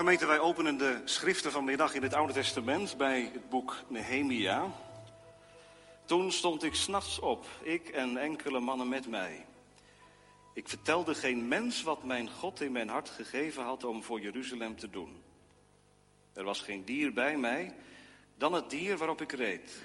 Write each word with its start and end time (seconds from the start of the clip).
Gemeente, 0.00 0.26
wij 0.26 0.38
openen 0.38 0.78
de 0.78 1.00
schriften 1.04 1.52
vanmiddag 1.52 1.94
in 1.94 2.02
het 2.02 2.14
Oude 2.14 2.32
Testament 2.32 2.96
bij 2.96 3.30
het 3.32 3.48
boek 3.48 3.76
Nehemia. 3.88 4.72
Toen 6.04 6.32
stond 6.32 6.62
ik 6.62 6.74
s'nachts 6.74 7.18
op, 7.18 7.46
ik 7.62 7.88
en 7.88 8.16
enkele 8.16 8.60
mannen 8.60 8.88
met 8.88 9.08
mij. 9.08 9.46
Ik 10.54 10.68
vertelde 10.68 11.14
geen 11.14 11.48
mens 11.48 11.82
wat 11.82 12.04
mijn 12.04 12.30
God 12.30 12.60
in 12.60 12.72
mijn 12.72 12.88
hart 12.88 13.08
gegeven 13.08 13.62
had 13.62 13.84
om 13.84 14.02
voor 14.02 14.20
Jeruzalem 14.20 14.76
te 14.76 14.90
doen. 14.90 15.22
Er 16.32 16.44
was 16.44 16.60
geen 16.60 16.84
dier 16.84 17.12
bij 17.12 17.36
mij 17.36 17.74
dan 18.36 18.52
het 18.52 18.70
dier 18.70 18.96
waarop 18.96 19.20
ik 19.20 19.32
reed. 19.32 19.82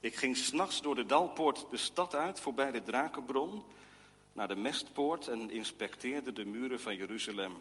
Ik 0.00 0.14
ging 0.14 0.36
s'nachts 0.36 0.82
door 0.82 0.94
de 0.94 1.06
dalpoort 1.06 1.66
de 1.70 1.76
stad 1.76 2.14
uit, 2.14 2.40
voorbij 2.40 2.70
de 2.70 2.82
drakenbron, 2.82 3.62
naar 4.32 4.48
de 4.48 4.56
mestpoort 4.56 5.28
en 5.28 5.50
inspecteerde 5.50 6.32
de 6.32 6.44
muren 6.44 6.80
van 6.80 6.96
Jeruzalem 6.96 7.56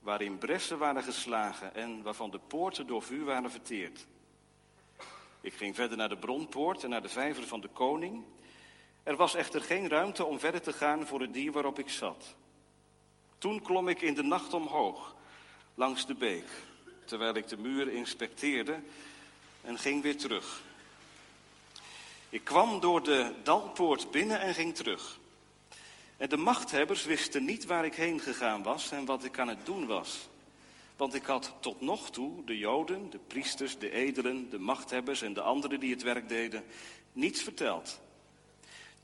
waarin 0.00 0.38
bressen 0.38 0.78
waren 0.78 1.02
geslagen 1.02 1.74
en 1.74 2.02
waarvan 2.02 2.30
de 2.30 2.40
poorten 2.46 2.86
door 2.86 3.02
vuur 3.02 3.24
waren 3.24 3.50
verteerd. 3.50 4.06
Ik 5.40 5.54
ging 5.54 5.74
verder 5.74 5.96
naar 5.96 6.08
de 6.08 6.16
bronpoort 6.16 6.84
en 6.84 6.90
naar 6.90 7.02
de 7.02 7.08
vijver 7.08 7.46
van 7.46 7.60
de 7.60 7.68
koning. 7.68 8.24
Er 9.02 9.16
was 9.16 9.34
echter 9.34 9.60
geen 9.60 9.88
ruimte 9.88 10.24
om 10.24 10.38
verder 10.38 10.62
te 10.62 10.72
gaan 10.72 11.06
voor 11.06 11.20
het 11.20 11.32
dier 11.32 11.52
waarop 11.52 11.78
ik 11.78 11.90
zat. 11.90 12.34
Toen 13.38 13.62
klom 13.62 13.88
ik 13.88 14.00
in 14.00 14.14
de 14.14 14.22
nacht 14.22 14.54
omhoog, 14.54 15.14
langs 15.74 16.06
de 16.06 16.14
beek, 16.14 16.48
terwijl 17.04 17.34
ik 17.34 17.48
de 17.48 17.56
muur 17.56 17.88
inspecteerde 17.88 18.80
en 19.60 19.78
ging 19.78 20.02
weer 20.02 20.16
terug. 20.16 20.62
Ik 22.30 22.44
kwam 22.44 22.80
door 22.80 23.02
de 23.02 23.34
dalpoort 23.42 24.10
binnen 24.10 24.40
en 24.40 24.54
ging 24.54 24.74
terug. 24.74 25.18
En 26.18 26.28
de 26.28 26.36
machthebbers 26.36 27.04
wisten 27.04 27.44
niet 27.44 27.66
waar 27.66 27.84
ik 27.84 27.94
heen 27.94 28.20
gegaan 28.20 28.62
was 28.62 28.90
en 28.90 29.04
wat 29.04 29.24
ik 29.24 29.38
aan 29.38 29.48
het 29.48 29.66
doen 29.66 29.86
was. 29.86 30.28
Want 30.96 31.14
ik 31.14 31.24
had 31.24 31.54
tot 31.60 31.80
nog 31.80 32.10
toe 32.10 32.44
de 32.44 32.58
Joden, 32.58 33.10
de 33.10 33.18
priesters, 33.18 33.78
de 33.78 33.90
edelen, 33.90 34.50
de 34.50 34.58
machthebbers 34.58 35.22
en 35.22 35.32
de 35.32 35.40
anderen 35.40 35.80
die 35.80 35.90
het 35.90 36.02
werk 36.02 36.28
deden, 36.28 36.64
niets 37.12 37.42
verteld. 37.42 38.00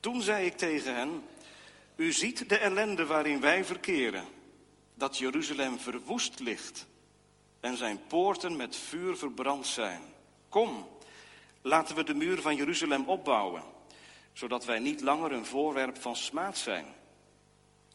Toen 0.01 0.23
zei 0.23 0.47
ik 0.47 0.57
tegen 0.57 0.95
hen, 0.95 1.23
u 1.97 2.13
ziet 2.13 2.49
de 2.49 2.59
ellende 2.59 3.07
waarin 3.07 3.41
wij 3.41 3.65
verkeren, 3.65 4.25
dat 4.95 5.19
Jeruzalem 5.19 5.79
verwoest 5.79 6.41
ligt 6.41 6.87
en 7.61 7.77
zijn 7.77 8.01
poorten 8.07 8.57
met 8.57 8.77
vuur 8.77 9.17
verbrand 9.17 9.67
zijn. 9.67 10.03
Kom, 10.49 10.89
laten 11.63 11.97
we 11.97 12.05
de 12.05 12.15
muur 12.15 12.41
van 12.41 12.57
Jeruzalem 12.57 13.09
opbouwen, 13.09 13.63
zodat 14.33 14.65
wij 14.65 14.79
niet 14.79 15.01
langer 15.01 15.33
een 15.33 15.47
voorwerp 15.47 16.01
van 16.01 16.17
smaad 16.17 16.59
zijn. 16.59 16.87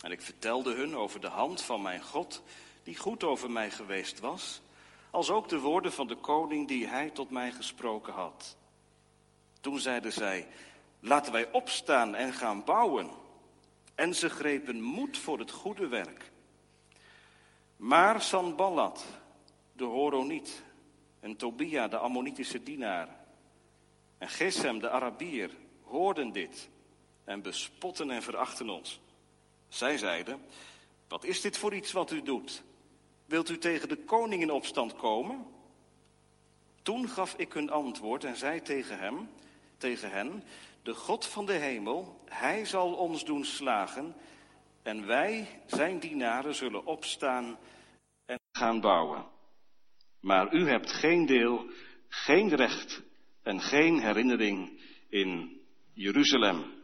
En 0.02 0.12
ik 0.12 0.22
vertelde 0.22 0.74
hun 0.74 0.96
over 0.96 1.22
de 1.22 1.28
hand 1.28 1.62
van 1.62 1.82
mijn 1.82 2.04
God, 2.04 2.44
die 2.84 2.98
goed 2.98 3.24
over 3.24 3.52
mij 3.52 3.72
geweest 3.72 4.20
was, 4.20 4.62
als 5.12 5.30
ook 5.30 5.50
de 5.50 5.60
woorden 5.60 5.92
van 5.92 6.08
de 6.08 6.16
koning 6.16 6.68
die 6.68 6.88
hij 6.88 7.10
tot 7.10 7.30
mij 7.30 7.52
gesproken 7.52 8.14
had. 8.14 8.58
Toen 9.62 9.80
zeiden 9.80 10.14
zij, 10.14 10.48
laten 11.00 11.32
wij 11.32 11.52
opstaan 11.52 12.16
en 12.16 12.34
gaan 12.34 12.64
bouwen. 12.64 13.10
En 13.96 14.16
ze 14.16 14.30
grepen 14.30 14.82
moed 14.82 15.18
voor 15.18 15.40
het 15.40 15.52
goede 15.52 15.88
werk. 15.88 16.32
Maar 17.76 18.22
Sanballat, 18.22 19.06
de 19.74 19.84
Horoniet, 19.84 20.64
en 21.20 21.36
Tobia, 21.36 21.88
de 21.88 21.98
Ammonitische 21.98 22.64
dienaar, 22.64 23.08
en 24.18 24.30
Gesem, 24.30 24.80
de 24.80 24.90
Arabier, 24.90 25.52
hoorden 25.84 26.32
dit 26.32 26.70
en 27.24 27.42
bespotten 27.42 28.12
en 28.12 28.24
verachten 28.24 28.70
ons. 28.70 29.00
Zij 29.70 29.98
zeiden, 29.98 30.42
wat 31.08 31.24
is 31.24 31.42
dit 31.42 31.58
voor 31.58 31.74
iets 31.74 31.92
wat 31.92 32.12
u 32.12 32.22
doet? 32.22 32.64
Wilt 33.26 33.50
u 33.50 33.58
tegen 33.58 33.90
de 33.90 34.04
koning 34.04 34.42
in 34.42 34.52
opstand 34.52 34.96
komen? 34.96 35.46
Toen 36.82 37.08
gaf 37.08 37.34
ik 37.38 37.54
hun 37.54 37.70
antwoord 37.70 38.24
en 38.24 38.36
zei 38.36 38.62
tegen 38.62 39.00
hem, 39.00 39.30
tegen 39.78 40.12
hen, 40.12 40.44
de 40.84 40.94
God 40.94 41.26
van 41.26 41.46
de 41.46 41.54
hemel, 41.54 42.22
hij 42.26 42.66
zal 42.66 42.94
ons 42.94 43.26
doen 43.26 43.46
slagen 43.46 44.16
en 44.84 45.06
wij, 45.06 45.62
zijn 45.66 46.00
dienaren, 46.00 46.56
zullen 46.56 46.86
opstaan 46.86 47.58
en 48.26 48.40
gaan 48.52 48.82
bouwen. 48.82 49.26
Maar 50.20 50.54
u 50.54 50.70
hebt 50.70 50.92
geen 50.92 51.26
deel, 51.26 51.70
geen 52.08 52.56
recht 52.56 53.02
en 53.44 53.62
geen 53.62 54.00
herinnering 54.00 54.82
in 55.10 55.62
Jeruzalem. 55.94 56.79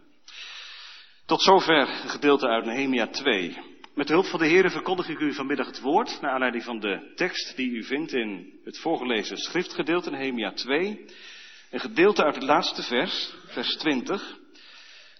Tot 1.25 1.41
zover 1.41 1.89
een 2.03 2.09
gedeelte 2.09 2.47
uit 2.47 2.65
Nehemia 2.65 3.07
2. 3.07 3.57
Met 3.93 4.07
de 4.07 4.13
hulp 4.13 4.25
van 4.25 4.39
de 4.39 4.45
Heer 4.45 4.71
verkondig 4.71 5.09
ik 5.09 5.19
u 5.19 5.33
vanmiddag 5.33 5.67
het 5.67 5.81
woord, 5.81 6.21
naar 6.21 6.31
aanleiding 6.31 6.63
van 6.63 6.79
de 6.79 7.11
tekst 7.15 7.55
die 7.55 7.69
u 7.69 7.83
vindt 7.83 8.13
in 8.13 8.59
het 8.63 8.79
voorgelezen 8.79 9.37
schriftgedeelte 9.37 10.09
Nehemia 10.09 10.51
2. 10.51 11.05
Een 11.71 11.79
gedeelte 11.79 12.23
uit 12.23 12.35
het 12.35 12.43
laatste 12.43 12.83
vers, 12.83 13.35
vers 13.45 13.75
20. 13.75 14.37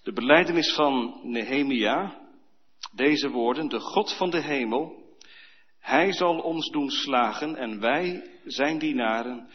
De 0.04 0.14
beleidenis 0.14 0.74
van 0.74 1.20
Nehemia, 1.24 2.22
deze 2.96 3.30
woorden, 3.30 3.68
de 3.68 3.80
God 3.80 4.14
van 4.18 4.30
de 4.30 4.42
hemel, 4.42 5.18
hij 5.80 6.14
zal 6.14 6.40
ons 6.40 6.70
doen 6.70 6.90
slagen 6.90 7.56
en 7.56 7.80
wij, 7.80 8.30
zijn 8.44 8.80
dienaren, 8.80 9.50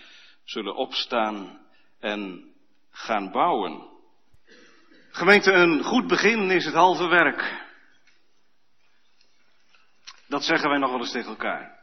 zullen 0.44 0.76
opstaan 0.76 1.60
en 2.00 2.44
gaan 2.90 3.30
bouwen. 3.30 3.89
Gemeente, 5.12 5.52
een 5.52 5.82
goed 5.82 6.06
begin 6.06 6.50
is 6.50 6.64
het 6.64 6.74
halve 6.74 7.08
werk. 7.08 7.68
Dat 10.28 10.44
zeggen 10.44 10.68
wij 10.68 10.78
nog 10.78 10.90
wel 10.90 11.00
eens 11.00 11.12
tegen 11.12 11.28
elkaar. 11.28 11.78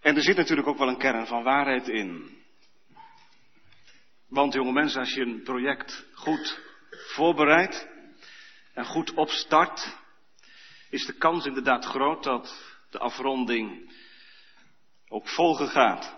En 0.00 0.16
er 0.16 0.22
zit 0.22 0.36
natuurlijk 0.36 0.68
ook 0.68 0.78
wel 0.78 0.88
een 0.88 0.98
kern 0.98 1.26
van 1.26 1.42
waarheid 1.42 1.88
in. 1.88 2.36
Want 4.28 4.52
jonge 4.52 4.72
mensen, 4.72 5.00
als 5.00 5.14
je 5.14 5.20
een 5.20 5.42
project 5.42 6.06
goed 6.14 6.60
voorbereidt 6.90 7.88
en 8.74 8.84
goed 8.84 9.14
opstart, 9.14 9.96
is 10.90 11.06
de 11.06 11.16
kans 11.18 11.46
inderdaad 11.46 11.84
groot 11.84 12.24
dat 12.24 12.76
de 12.90 12.98
afronding 12.98 13.92
ook 15.08 15.28
volgen 15.28 15.68
gaat. 15.68 16.16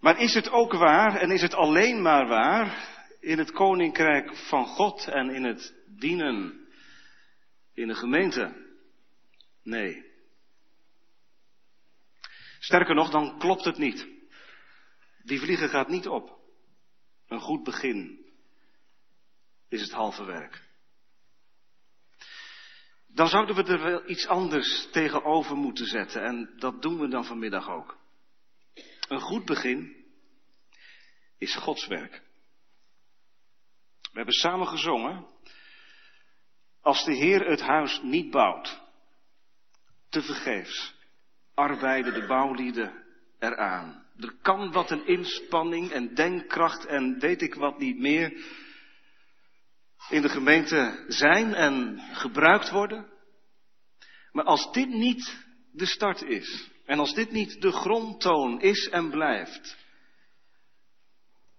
Maar 0.00 0.18
is 0.18 0.34
het 0.34 0.50
ook 0.50 0.72
waar 0.72 1.16
en 1.16 1.30
is 1.30 1.42
het 1.42 1.54
alleen 1.54 2.02
maar 2.02 2.26
waar 2.26 2.94
in 3.26 3.38
het 3.38 3.50
koninkrijk 3.50 4.36
van 4.36 4.66
God 4.66 5.06
en 5.08 5.30
in 5.30 5.44
het 5.44 5.74
dienen 5.86 6.68
in 7.72 7.88
de 7.88 7.94
gemeente? 7.94 8.74
Nee. 9.62 10.04
Sterker 12.58 12.94
nog, 12.94 13.10
dan 13.10 13.38
klopt 13.38 13.64
het 13.64 13.78
niet. 13.78 14.08
Die 15.22 15.40
vliegen 15.40 15.68
gaat 15.68 15.88
niet 15.88 16.08
op. 16.08 16.38
Een 17.26 17.40
goed 17.40 17.62
begin 17.62 18.26
is 19.68 19.80
het 19.80 19.92
halve 19.92 20.24
werk. 20.24 20.62
Dan 23.06 23.28
zouden 23.28 23.56
we 23.56 23.62
er 23.62 23.82
wel 23.82 24.10
iets 24.10 24.26
anders 24.26 24.88
tegenover 24.90 25.56
moeten 25.56 25.86
zetten 25.86 26.24
en 26.24 26.54
dat 26.56 26.82
doen 26.82 26.98
we 26.98 27.08
dan 27.08 27.24
vanmiddag 27.24 27.68
ook. 27.68 27.98
Een 29.08 29.20
goed 29.20 29.44
begin 29.44 30.04
is 31.38 31.54
Gods 31.54 31.86
werk. 31.86 32.25
We 34.26 34.32
hebben 34.32 34.50
samen 34.50 34.78
gezongen. 34.78 35.26
Als 36.80 37.04
de 37.04 37.14
Heer 37.14 37.46
het 37.46 37.60
huis 37.60 38.00
niet 38.02 38.30
bouwt, 38.30 38.82
te 40.08 40.22
vergeefs, 40.22 40.94
arbeiden 41.54 42.14
de 42.14 42.26
bouwlieden 42.26 43.04
eraan. 43.38 44.04
Er 44.16 44.34
kan 44.42 44.72
wat 44.72 44.90
een 44.90 45.06
inspanning 45.06 45.90
en 45.90 46.14
denkkracht 46.14 46.86
en 46.86 47.18
weet 47.18 47.42
ik 47.42 47.54
wat 47.54 47.78
niet 47.78 47.98
meer 47.98 48.44
in 50.08 50.22
de 50.22 50.28
gemeente 50.28 51.04
zijn 51.08 51.54
en 51.54 52.00
gebruikt 52.12 52.70
worden. 52.70 53.06
Maar 54.32 54.44
als 54.44 54.72
dit 54.72 54.88
niet 54.88 55.46
de 55.72 55.86
start 55.86 56.22
is, 56.22 56.70
en 56.84 56.98
als 56.98 57.14
dit 57.14 57.30
niet 57.30 57.60
de 57.60 57.72
grondtoon 57.72 58.60
is 58.60 58.88
en 58.88 59.10
blijft, 59.10 59.76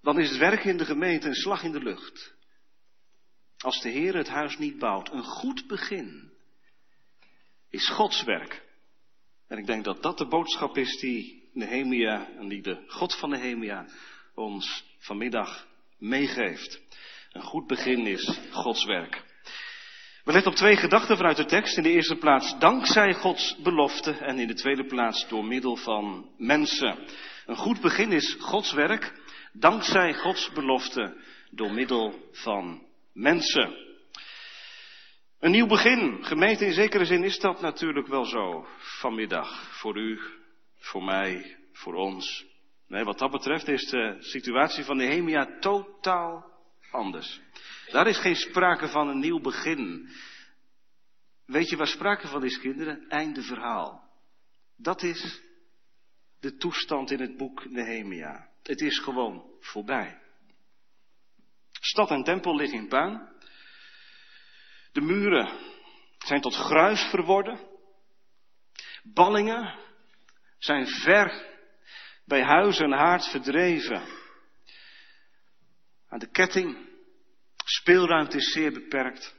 dan 0.02 0.20
is 0.20 0.30
het 0.30 0.40
werk 0.40 0.64
in 0.64 0.78
de 0.78 0.86
gemeente 0.86 1.28
een 1.28 1.36
slag 1.36 1.64
in 1.64 1.72
de 1.72 1.84
lucht. 1.84 2.36
Als 3.58 3.82
de 3.82 3.90
Heer 3.90 4.16
het 4.16 4.30
huis 4.30 4.58
niet 4.58 4.80
bouwt, 4.80 5.12
een 5.12 5.24
goed 5.24 5.68
begin 5.68 6.32
is 7.70 7.90
Gods 7.90 8.24
werk. 8.24 8.64
En 9.48 9.58
ik 9.58 9.66
denk 9.66 9.84
dat 9.84 10.04
dat 10.04 10.18
de 10.18 10.28
boodschap 10.28 10.78
is 10.78 11.00
die 11.00 11.50
Nehemia 11.54 12.28
en 12.40 12.48
die 12.48 12.62
de 12.62 12.84
God 12.88 13.16
van 13.16 13.30
Nehemia 13.30 13.86
ons 14.36 14.84
vanmiddag 15.00 15.68
meegeeft. 15.98 16.82
Een 17.32 17.42
goed 17.42 17.68
begin 17.68 18.08
is 18.08 18.40
Gods 18.52 18.86
werk. 18.86 19.24
We 20.24 20.32
letten 20.32 20.52
op 20.52 20.58
twee 20.58 20.76
gedachten 20.76 21.18
vanuit 21.18 21.38
de 21.38 21.46
tekst. 21.46 21.78
In 21.78 21.84
de 21.84 21.92
eerste 21.92 22.16
plaats 22.16 22.60
dankzij 22.60 23.14
Gods 23.14 23.56
belofte 23.64 24.12
en 24.12 24.40
in 24.40 24.48
de 24.48 24.54
tweede 24.54 24.86
plaats 24.86 25.28
door 25.28 25.46
middel 25.46 25.76
van 25.76 26.30
mensen. 26.38 26.98
Een 27.46 27.56
goed 27.56 27.82
begin 27.82 28.12
is 28.12 28.36
Gods 28.40 28.74
werk, 28.74 29.14
dankzij 29.54 30.14
Gods 30.14 30.52
belofte 30.52 31.18
door 31.52 31.72
middel 31.72 32.30
van 32.32 32.87
mensen. 33.18 33.86
Een 35.40 35.52
nieuw 35.52 35.68
begin. 35.68 36.26
Gemeente 36.26 36.66
in 36.66 36.74
zekere 36.74 37.06
zin 37.06 37.24
is 37.24 37.40
dat 37.40 37.62
natuurlijk 37.62 38.08
wel 38.08 38.26
zo. 38.26 38.68
Vanmiddag. 38.78 39.80
Voor 39.80 39.98
u, 39.98 40.20
voor 40.76 41.04
mij, 41.04 41.58
voor 41.72 41.94
ons. 41.94 42.46
Nee, 42.88 43.04
wat 43.04 43.20
dat 43.20 43.32
betreft 43.32 43.68
is 43.68 43.90
de 43.90 44.16
situatie 44.20 44.84
van 44.84 44.98
Nehemia 44.98 45.60
totaal 45.60 46.46
anders. 46.92 47.42
Daar 47.92 48.08
is 48.08 48.18
geen 48.20 48.36
sprake 48.36 48.88
van 48.88 49.08
een 49.08 49.20
nieuw 49.20 49.40
begin. 49.40 50.10
Weet 51.46 51.70
je 51.70 51.78
waar 51.78 51.88
sprake 51.88 52.28
van 52.28 52.44
is, 52.44 52.60
kinderen? 52.60 53.10
Einde 53.10 53.42
verhaal. 53.42 54.04
Dat 54.76 55.04
is 55.04 55.42
de 56.40 56.56
toestand 56.56 57.12
in 57.12 57.20
het 57.20 57.38
boek 57.38 57.70
Nehemia. 57.70 58.50
Het 58.64 58.82
is 58.82 59.00
gewoon 59.00 59.52
voorbij. 59.60 60.27
Stad 61.80 62.12
en 62.12 62.24
tempel 62.24 62.56
liggen 62.56 62.78
in 62.78 62.88
puin. 62.88 63.30
De 64.92 65.02
muren 65.02 65.50
zijn 66.18 66.42
tot 66.42 66.56
gruis 66.56 67.02
verworden. 67.02 67.60
Ballingen 69.04 69.80
zijn 70.58 70.88
ver 70.88 71.46
bij 72.26 72.44
huis 72.44 72.80
en 72.80 72.92
haard 72.92 73.26
verdreven. 73.26 74.02
Aan 76.10 76.20
de 76.20 76.32
ketting, 76.32 76.78
speelruimte 77.66 78.38
is 78.38 78.52
zeer 78.52 78.74
beperkt. 78.74 79.36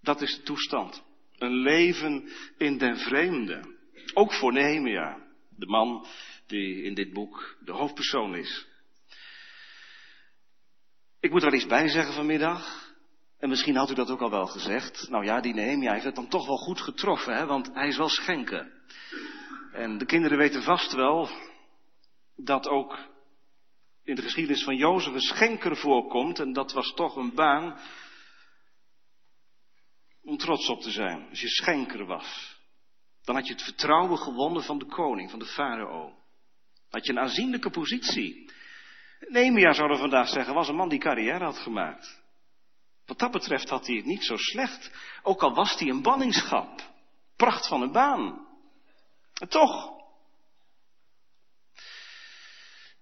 Dat 0.00 0.20
is 0.20 0.36
de 0.36 0.42
toestand. 0.42 1.04
Een 1.38 1.54
leven 1.54 2.30
in 2.58 2.78
den 2.78 2.98
vreemde. 2.98 3.76
Ook 4.14 4.32
voor 4.32 4.52
Nehemia, 4.52 5.26
de 5.50 5.66
man 5.66 6.06
die 6.46 6.82
in 6.82 6.94
dit 6.94 7.12
boek 7.12 7.56
de 7.60 7.72
hoofdpersoon 7.72 8.34
is. 8.34 8.67
Ik 11.20 11.30
moet 11.30 11.42
er 11.42 11.54
iets 11.54 11.66
bij 11.66 11.88
zeggen 11.88 12.14
vanmiddag. 12.14 12.92
En 13.38 13.48
misschien 13.48 13.76
had 13.76 13.90
u 13.90 13.94
dat 13.94 14.10
ook 14.10 14.20
al 14.20 14.30
wel 14.30 14.46
gezegd. 14.46 15.08
Nou 15.08 15.24
ja, 15.24 15.40
die 15.40 15.54
Nehemia 15.54 15.92
heeft 15.92 16.04
het 16.04 16.14
dan 16.14 16.28
toch 16.28 16.46
wel 16.46 16.56
goed 16.56 16.80
getroffen, 16.80 17.36
hè? 17.36 17.46
want 17.46 17.74
hij 17.74 17.88
is 17.88 17.96
wel 17.96 18.08
schenken. 18.08 18.72
En 19.72 19.98
de 19.98 20.04
kinderen 20.04 20.38
weten 20.38 20.62
vast 20.62 20.92
wel 20.92 21.28
dat 22.36 22.68
ook 22.68 22.98
in 24.04 24.14
de 24.14 24.22
geschiedenis 24.22 24.64
van 24.64 24.76
Jozef 24.76 25.14
een 25.14 25.20
schenker 25.20 25.76
voorkomt. 25.76 26.38
En 26.38 26.52
dat 26.52 26.72
was 26.72 26.92
toch 26.94 27.16
een 27.16 27.34
baan 27.34 27.78
om 30.22 30.36
trots 30.36 30.68
op 30.68 30.80
te 30.80 30.90
zijn. 30.90 31.28
Als 31.28 31.40
je 31.40 31.48
schenker 31.48 32.04
was, 32.04 32.56
dan 33.24 33.34
had 33.34 33.46
je 33.46 33.52
het 33.52 33.62
vertrouwen 33.62 34.18
gewonnen 34.18 34.62
van 34.62 34.78
de 34.78 34.86
koning, 34.86 35.30
van 35.30 35.38
de 35.38 35.46
farao. 35.46 36.16
Had 36.90 37.06
je 37.06 37.12
een 37.12 37.18
aanzienlijke 37.18 37.70
positie. 37.70 38.50
Nehemia 39.20 39.72
zouden 39.72 39.98
vandaag 39.98 40.28
zeggen, 40.28 40.54
was 40.54 40.68
een 40.68 40.76
man 40.76 40.88
die 40.88 40.98
carrière 40.98 41.44
had 41.44 41.58
gemaakt. 41.58 42.22
Wat 43.06 43.18
dat 43.18 43.30
betreft 43.30 43.68
had 43.68 43.86
hij 43.86 43.96
het 43.96 44.04
niet 44.04 44.24
zo 44.24 44.36
slecht. 44.36 44.90
Ook 45.22 45.42
al 45.42 45.54
was 45.54 45.78
hij 45.78 45.88
een 45.88 46.02
banningschap. 46.02 46.82
Pracht 47.36 47.68
van 47.68 47.82
een 47.82 47.92
baan. 47.92 48.46
En 49.34 49.48
toch. 49.48 49.92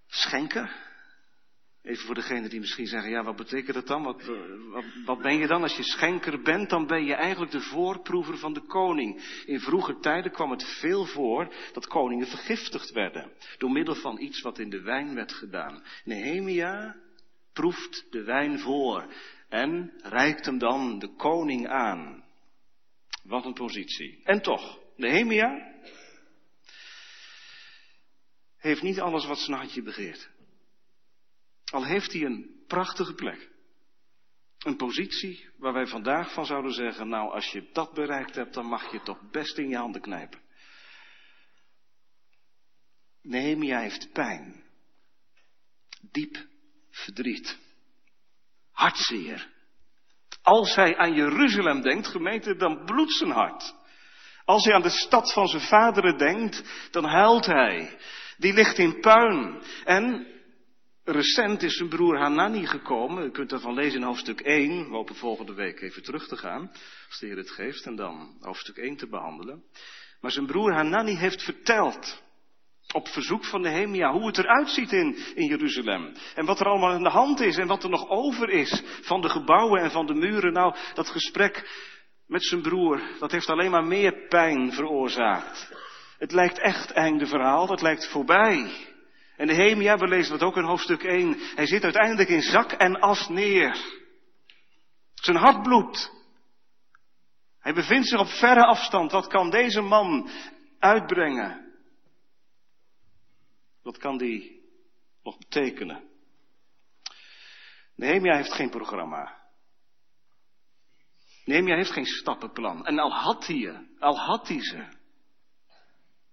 Schenken. 0.07 0.71
Even 1.87 2.07
voor 2.07 2.15
degenen 2.15 2.51
die 2.51 2.61
misschien 2.61 2.87
zeggen, 2.87 3.11
ja, 3.11 3.25
wat 3.25 3.37
betekent 3.37 3.75
dat 3.75 3.87
dan? 3.87 4.03
Wat, 4.03 4.23
wat, 4.73 4.85
wat, 5.05 5.23
ben 5.23 5.39
je 5.39 5.47
dan? 5.47 5.63
Als 5.63 5.77
je 5.77 5.83
schenker 5.83 6.43
bent, 6.43 6.71
dan 6.71 6.87
ben 6.87 7.05
je 7.05 7.15
eigenlijk 7.15 7.53
de 7.53 7.61
voorproever 7.61 8.39
van 8.39 8.53
de 8.53 8.61
koning. 8.61 9.43
In 9.45 9.61
vroege 9.61 9.99
tijden 9.99 10.33
kwam 10.33 10.51
het 10.51 10.65
veel 10.65 11.05
voor 11.05 11.55
dat 11.73 11.87
koningen 11.87 12.27
vergiftigd 12.27 12.91
werden. 12.91 13.33
Door 13.59 13.71
middel 13.71 13.95
van 13.95 14.21
iets 14.21 14.41
wat 14.41 14.59
in 14.59 14.71
de 14.71 14.81
wijn 14.81 15.15
werd 15.15 15.33
gedaan. 15.33 15.83
Nehemia 16.05 16.97
proeft 17.53 18.07
de 18.11 18.23
wijn 18.23 18.59
voor 18.59 19.13
en 19.49 19.93
reikt 20.03 20.47
hem 20.47 20.59
dan 20.59 20.99
de 20.99 21.15
koning 21.15 21.69
aan. 21.69 22.25
Wat 23.23 23.45
een 23.45 23.55
positie. 23.55 24.21
En 24.25 24.43
toch, 24.43 24.79
Nehemia 24.97 25.75
heeft 28.57 28.83
niet 28.83 29.01
alles 29.01 29.27
wat 29.27 29.39
zijn 29.39 29.57
hartje 29.57 29.83
begeert. 29.83 30.35
Al 31.73 31.85
heeft 31.85 32.13
hij 32.13 32.23
een 32.23 32.65
prachtige 32.67 33.15
plek. 33.15 33.51
Een 34.59 34.77
positie 34.77 35.49
waar 35.59 35.73
wij 35.73 35.87
vandaag 35.87 36.33
van 36.33 36.47
zouden 36.47 36.73
zeggen, 36.73 37.09
nou 37.09 37.33
als 37.33 37.53
je 37.53 37.69
dat 37.73 37.93
bereikt 37.93 38.35
hebt, 38.35 38.55
dan 38.55 38.67
mag 38.67 38.93
je 38.93 39.03
toch 39.03 39.31
best 39.31 39.59
in 39.59 39.69
je 39.69 39.77
handen 39.77 40.01
knijpen. 40.01 40.41
Nehemia 43.23 43.81
heeft 43.81 44.13
pijn. 44.13 44.65
Diep 46.01 46.47
verdriet. 46.91 47.59
Hartzeer. 48.71 49.55
Als 50.43 50.75
hij 50.75 50.97
aan 50.97 51.15
Jeruzalem 51.15 51.81
denkt, 51.81 52.07
gemeente, 52.07 52.57
dan 52.57 52.85
bloedt 52.85 53.13
zijn 53.13 53.31
hart. 53.31 53.75
Als 54.45 54.65
hij 54.65 54.75
aan 54.75 54.83
de 54.83 54.91
stad 54.91 55.33
van 55.33 55.47
zijn 55.47 55.63
vaderen 55.63 56.19
denkt, 56.19 56.89
dan 56.91 57.05
huilt 57.05 57.47
hij. 57.47 57.99
Die 58.37 58.53
ligt 58.53 58.79
in 58.79 59.01
puin. 59.01 59.63
En 59.85 60.36
recent 61.07 61.63
is 61.63 61.77
zijn 61.77 61.89
broer 61.89 62.19
Hanani 62.19 62.67
gekomen. 62.67 63.25
U 63.25 63.31
kunt 63.31 63.51
daarvan 63.51 63.75
lezen 63.75 64.01
in 64.01 64.07
hoofdstuk 64.07 64.41
1. 64.41 64.89
We 64.89 64.95
hopen 64.95 65.15
volgende 65.15 65.55
week 65.55 65.81
even 65.81 66.03
terug 66.03 66.29
te 66.29 66.37
gaan. 66.37 66.71
Als 67.09 67.19
de 67.19 67.27
Heer 67.27 67.37
het 67.37 67.51
geeft. 67.51 67.87
En 67.87 67.97
dan 67.97 68.37
hoofdstuk 68.41 68.77
1 68.77 68.97
te 68.97 69.09
behandelen. 69.09 69.65
Maar 70.21 70.31
zijn 70.31 70.47
broer 70.47 70.73
Hanani 70.73 71.17
heeft 71.17 71.43
verteld. 71.43 72.25
Op 72.93 73.09
verzoek 73.09 73.45
van 73.45 73.61
Nehemia 73.61 74.13
hoe 74.13 74.27
het 74.27 74.39
eruit 74.39 74.69
ziet 74.69 74.93
in, 74.93 75.17
in 75.35 75.47
Jeruzalem. 75.47 76.13
En 76.35 76.45
wat 76.45 76.61
er 76.61 76.67
allemaal 76.67 76.95
in 76.95 77.03
de 77.03 77.11
hand 77.11 77.41
is 77.41 77.57
en 77.57 77.67
wat 77.67 77.83
er 77.83 77.91
nog 77.91 78.09
over 78.09 78.51
is 78.51 78.83
van 79.03 79.21
de 79.21 79.29
gebouwen 79.29 79.83
en 79.83 79.91
van 79.91 80.07
de 80.07 80.15
muren. 80.15 80.53
Nou, 80.53 80.75
dat 80.95 81.09
gesprek 81.09 81.69
met 82.27 82.45
zijn 82.45 82.63
broer, 82.63 83.03
dat 83.19 83.31
heeft 83.31 83.51
alleen 83.51 83.71
maar 83.71 83.87
meer 83.87 84.27
pijn 84.29 84.73
veroorzaakt. 84.73 85.73
Het 86.19 86.33
lijkt 86.33 86.59
echt 86.59 86.91
einde 86.91 87.27
verhaal, 87.27 87.67
dat 87.67 87.83
lijkt 87.83 88.11
voorbij. 88.11 88.71
En 89.37 89.47
Nehemia, 89.47 89.97
we 89.97 90.09
lezen 90.09 90.39
dat 90.39 90.49
ook 90.49 90.57
in 90.57 90.65
hoofdstuk 90.65 91.03
1, 91.03 91.37
hij 91.55 91.67
zit 91.67 91.85
uiteindelijk 91.85 92.29
in 92.29 92.43
zak 92.43 92.73
en 92.73 93.01
as 93.01 93.29
neer. 93.29 93.77
Zijn 95.15 95.37
hart 95.37 95.63
bloedt. 95.63 96.11
Hij 97.59 97.75
bevindt 97.75 98.09
zich 98.09 98.21
op 98.21 98.29
verre 98.29 98.65
afstand. 98.67 99.13
Wat 99.13 99.27
kan 99.27 99.51
deze 99.51 99.81
man 99.81 100.31
uitbrengen? 100.79 101.75
Wat 103.83 103.99
kan 103.99 104.19
die 104.19 104.63
nog 105.23 105.39
betekenen? 105.39 106.09
Nehemia 107.95 108.37
heeft 108.37 108.53
geen 108.53 108.71
programma. 108.71 109.45
Nehemia 111.45 111.77
heeft 111.77 111.93
geen 111.93 112.07
stappenplan. 112.07 112.87
En 112.87 112.99
al 112.99 113.13
had 113.13 113.47
hij 113.47 113.57
je, 113.57 113.87
al 113.99 114.19
had 114.19 114.49
hij 114.49 114.63
ze. 114.63 114.89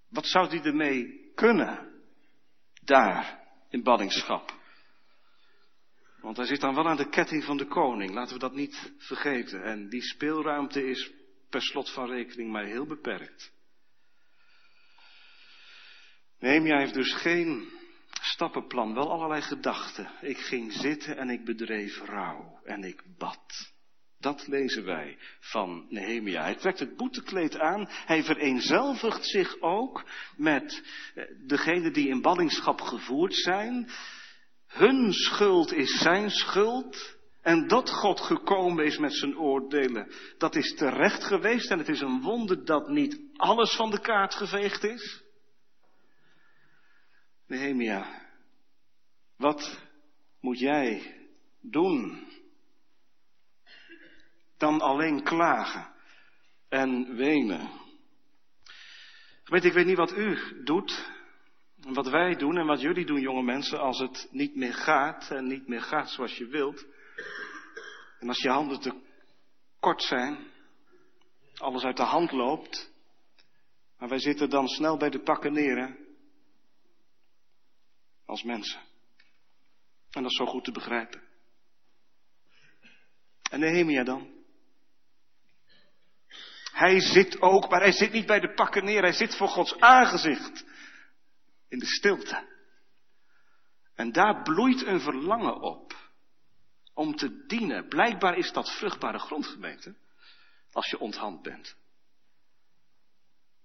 Wat 0.10 0.26
zou 0.26 0.48
hij 0.48 0.62
ermee 0.64 1.32
kunnen? 1.36 1.93
Daar, 2.86 3.40
in 3.70 3.84
ballingschap. 3.84 4.62
Want 6.22 6.38
hij 6.38 6.46
zit 6.46 6.62
dan 6.62 6.76
wel 6.76 6.88
aan 6.88 6.98
de 6.98 7.10
ketting 7.10 7.44
van 7.44 7.58
de 7.58 7.68
koning. 7.68 8.14
Laten 8.14 8.34
we 8.34 8.40
dat 8.40 8.54
niet 8.54 8.94
vergeten. 8.98 9.64
En 9.64 9.90
die 9.90 10.02
speelruimte 10.02 10.86
is 10.86 11.12
per 11.50 11.62
slot 11.62 11.94
van 11.94 12.10
rekening 12.10 12.52
maar 12.52 12.66
heel 12.66 12.86
beperkt. 12.86 13.52
Nehemia 16.40 16.80
heeft 16.80 16.94
dus 16.94 17.14
geen 17.14 17.72
stappenplan, 18.22 18.94
wel 18.94 19.12
allerlei 19.12 19.42
gedachten. 19.42 20.12
Ik 20.22 20.38
ging 20.38 20.74
zitten 20.74 21.18
en 21.18 21.30
ik 21.30 21.46
bedreef 21.46 22.02
rouw 22.02 22.60
en 22.64 22.84
ik 22.84 23.04
bad. 23.18 23.73
Dat 24.24 24.48
lezen 24.48 24.86
wij 24.86 25.18
van 25.40 25.86
Nehemia. 25.90 26.42
Hij 26.42 26.56
trekt 26.56 26.80
het 26.80 26.98
boetekleed 26.98 27.60
aan. 27.60 27.88
Hij 27.90 28.24
vereenzelvigt 28.24 29.26
zich 29.26 29.60
ook 29.60 30.04
met 30.38 30.84
eh, 31.16 31.24
degenen 31.48 31.94
die 31.94 32.08
in 32.08 32.22
ballingschap 32.22 32.82
gevoerd 32.82 33.34
zijn. 33.34 33.90
Hun 34.68 35.14
schuld 35.14 35.74
is 35.74 36.00
zijn 36.00 36.30
schuld. 36.30 37.18
En 37.42 37.68
dat 37.68 37.90
God 37.90 38.20
gekomen 38.20 38.86
is 38.86 38.98
met 38.98 39.14
zijn 39.14 39.38
oordelen, 39.38 40.12
dat 40.38 40.56
is 40.56 40.76
terecht 40.76 41.24
geweest. 41.24 41.72
En 41.72 41.78
het 41.78 41.90
is 41.90 42.02
een 42.02 42.22
wonder 42.22 42.66
dat 42.66 42.90
niet 42.90 43.20
alles 43.36 43.76
van 43.76 43.92
de 43.92 44.00
kaart 44.00 44.36
geveegd 44.36 44.84
is. 44.84 45.24
Nehemia, 47.48 48.22
wat 49.38 49.80
moet 50.40 50.60
jij 50.60 51.18
doen? 51.62 52.32
Dan 54.58 54.82
alleen 54.82 55.24
klagen 55.24 55.94
en 56.70 57.16
wenen. 57.16 57.70
Weet, 59.44 59.64
ik 59.64 59.74
weet 59.74 59.86
niet 59.86 59.98
wat 59.98 60.18
u 60.18 60.62
doet, 60.64 61.12
wat 61.76 62.10
wij 62.10 62.36
doen 62.36 62.58
en 62.58 62.66
wat 62.66 62.82
jullie 62.82 63.06
doen, 63.06 63.20
jonge 63.22 63.44
mensen, 63.44 63.80
als 63.80 64.00
het 64.00 64.28
niet 64.32 64.56
meer 64.56 64.74
gaat 64.74 65.32
en 65.32 65.48
niet 65.48 65.68
meer 65.68 65.82
gaat 65.82 66.10
zoals 66.10 66.38
je 66.38 66.48
wilt. 66.48 66.86
En 68.20 68.28
als 68.28 68.42
je 68.42 68.50
handen 68.50 68.80
te 68.80 69.02
kort 69.80 70.04
zijn, 70.04 70.38
alles 71.56 71.84
uit 71.84 71.98
de 71.98 72.04
hand 72.04 72.32
loopt. 72.32 72.92
Maar 73.98 74.10
wij 74.10 74.20
zitten 74.20 74.50
dan 74.50 74.68
snel 74.68 74.98
bij 74.98 75.10
de 75.10 75.20
pakken 75.20 75.54
neer, 75.54 75.78
hè? 75.78 76.04
als 78.26 78.44
mensen. 78.44 78.80
En 80.10 80.22
dat 80.22 80.32
is 80.32 80.38
zo 80.38 80.46
goed 80.46 80.64
te 80.64 80.72
begrijpen. 80.72 81.22
En 83.50 83.60
Nehemia 83.60 84.04
dan? 84.04 84.33
Hij 86.74 87.00
zit 87.00 87.42
ook, 87.42 87.70
maar 87.70 87.82
hij 87.82 87.92
zit 87.92 88.12
niet 88.12 88.26
bij 88.26 88.40
de 88.40 88.54
pakken 88.54 88.84
neer. 88.84 89.02
Hij 89.02 89.14
zit 89.14 89.36
voor 89.36 89.48
Gods 89.48 89.80
aangezicht. 89.80 90.66
In 91.70 91.80
de 91.80 91.86
stilte. 91.86 92.52
En 93.96 94.12
daar 94.12 94.42
bloeit 94.42 94.86
een 94.86 95.00
verlangen 95.00 95.62
op. 95.62 96.12
Om 96.94 97.16
te 97.16 97.46
dienen. 97.46 97.88
Blijkbaar 97.88 98.38
is 98.38 98.52
dat 98.52 98.72
vruchtbare 98.78 99.20
grondgemeente. 99.20 99.96
Als 100.72 100.90
je 100.90 101.00
onthand 101.00 101.42
bent. 101.42 101.76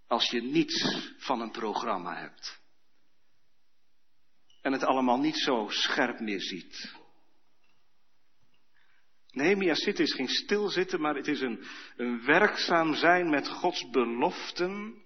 Als 0.06 0.30
je 0.30 0.42
niets 0.42 0.84
van 1.18 1.40
een 1.40 1.50
programma 1.50 2.16
hebt. 2.16 2.60
En 4.62 4.72
het 4.72 4.84
allemaal 4.84 5.18
niet 5.18 5.38
zo 5.38 5.66
scherp 5.68 6.20
meer 6.20 6.40
ziet. 6.40 6.94
Nehemia 9.32 9.74
zitten 9.74 10.04
is 10.04 10.14
geen 10.14 10.28
stilzitten, 10.28 11.00
maar 11.00 11.14
het 11.14 11.26
is 11.26 11.40
een, 11.40 11.64
een 11.96 12.24
werkzaam 12.24 12.94
zijn 12.94 13.30
met 13.30 13.48
Gods 13.48 13.90
beloften. 13.90 15.02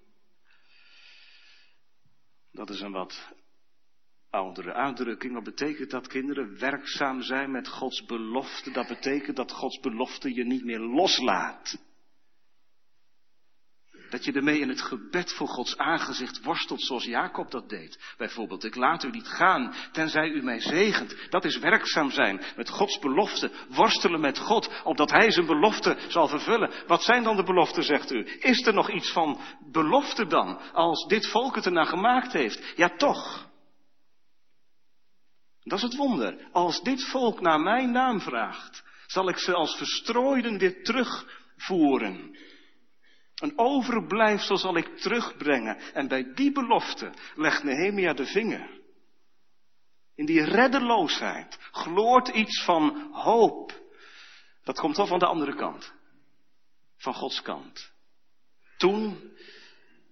Dat 2.52 2.70
is 2.70 2.80
een 2.80 2.92
wat 2.92 3.32
oudere 4.30 4.72
uitdrukking. 4.72 5.34
Wat 5.34 5.44
betekent 5.44 5.90
dat, 5.90 6.06
kinderen? 6.06 6.58
Werkzaam 6.58 7.22
zijn 7.22 7.50
met 7.50 7.68
Gods 7.68 8.04
belofte. 8.04 8.70
Dat 8.70 8.88
betekent 8.88 9.36
dat 9.36 9.52
Gods 9.52 9.80
belofte 9.80 10.34
je 10.34 10.44
niet 10.44 10.64
meer 10.64 10.80
loslaat. 10.80 11.78
Dat 14.12 14.24
je 14.24 14.32
ermee 14.32 14.60
in 14.60 14.68
het 14.68 14.82
gebed 14.82 15.32
voor 15.32 15.48
Gods 15.48 15.76
aangezicht 15.76 16.42
worstelt 16.42 16.82
zoals 16.82 17.04
Jacob 17.04 17.50
dat 17.50 17.68
deed. 17.68 18.14
Bijvoorbeeld, 18.16 18.64
ik 18.64 18.74
laat 18.74 19.04
u 19.04 19.10
niet 19.10 19.28
gaan, 19.28 19.74
tenzij 19.92 20.28
u 20.28 20.42
mij 20.42 20.60
zegent. 20.60 21.16
Dat 21.30 21.44
is 21.44 21.58
werkzaam 21.58 22.10
zijn 22.10 22.42
met 22.56 22.68
Gods 22.68 22.98
belofte. 22.98 23.50
Worstelen 23.68 24.20
met 24.20 24.38
God, 24.38 24.70
opdat 24.84 25.10
Hij 25.10 25.30
zijn 25.30 25.46
belofte 25.46 25.96
zal 26.08 26.28
vervullen. 26.28 26.70
Wat 26.86 27.02
zijn 27.02 27.22
dan 27.22 27.36
de 27.36 27.42
beloften, 27.42 27.82
zegt 27.82 28.12
u? 28.12 28.38
Is 28.40 28.66
er 28.66 28.74
nog 28.74 28.90
iets 28.90 29.12
van 29.12 29.40
belofte 29.70 30.26
dan, 30.26 30.60
als 30.72 31.06
dit 31.06 31.26
volk 31.26 31.54
het 31.54 31.66
ernaar 31.66 31.86
gemaakt 31.86 32.32
heeft? 32.32 32.72
Ja, 32.76 32.88
toch. 32.96 33.48
Dat 35.62 35.78
is 35.78 35.84
het 35.84 35.96
wonder. 35.96 36.48
Als 36.52 36.82
dit 36.82 37.04
volk 37.04 37.40
naar 37.40 37.60
mijn 37.60 37.92
naam 37.92 38.20
vraagt, 38.20 38.84
zal 39.06 39.28
ik 39.28 39.38
ze 39.38 39.54
als 39.54 39.76
verstrooiden 39.76 40.58
weer 40.58 40.82
terugvoeren. 40.84 42.36
Een 43.42 43.58
overblijfsel 43.58 44.56
zal 44.56 44.76
ik 44.76 44.96
terugbrengen. 44.96 45.76
En 45.94 46.08
bij 46.08 46.34
die 46.34 46.52
belofte 46.52 47.12
legt 47.34 47.62
Nehemia 47.62 48.12
de 48.12 48.26
vinger. 48.26 48.80
In 50.14 50.26
die 50.26 50.44
reddeloosheid 50.44 51.58
gloort 51.72 52.28
iets 52.28 52.64
van 52.64 53.10
hoop. 53.12 53.80
Dat 54.64 54.78
komt 54.78 54.96
wel 54.96 55.06
van 55.06 55.18
de 55.18 55.26
andere 55.26 55.54
kant. 55.54 55.92
Van 56.96 57.14
Gods 57.14 57.42
kant. 57.42 57.92
Toen 58.76 59.32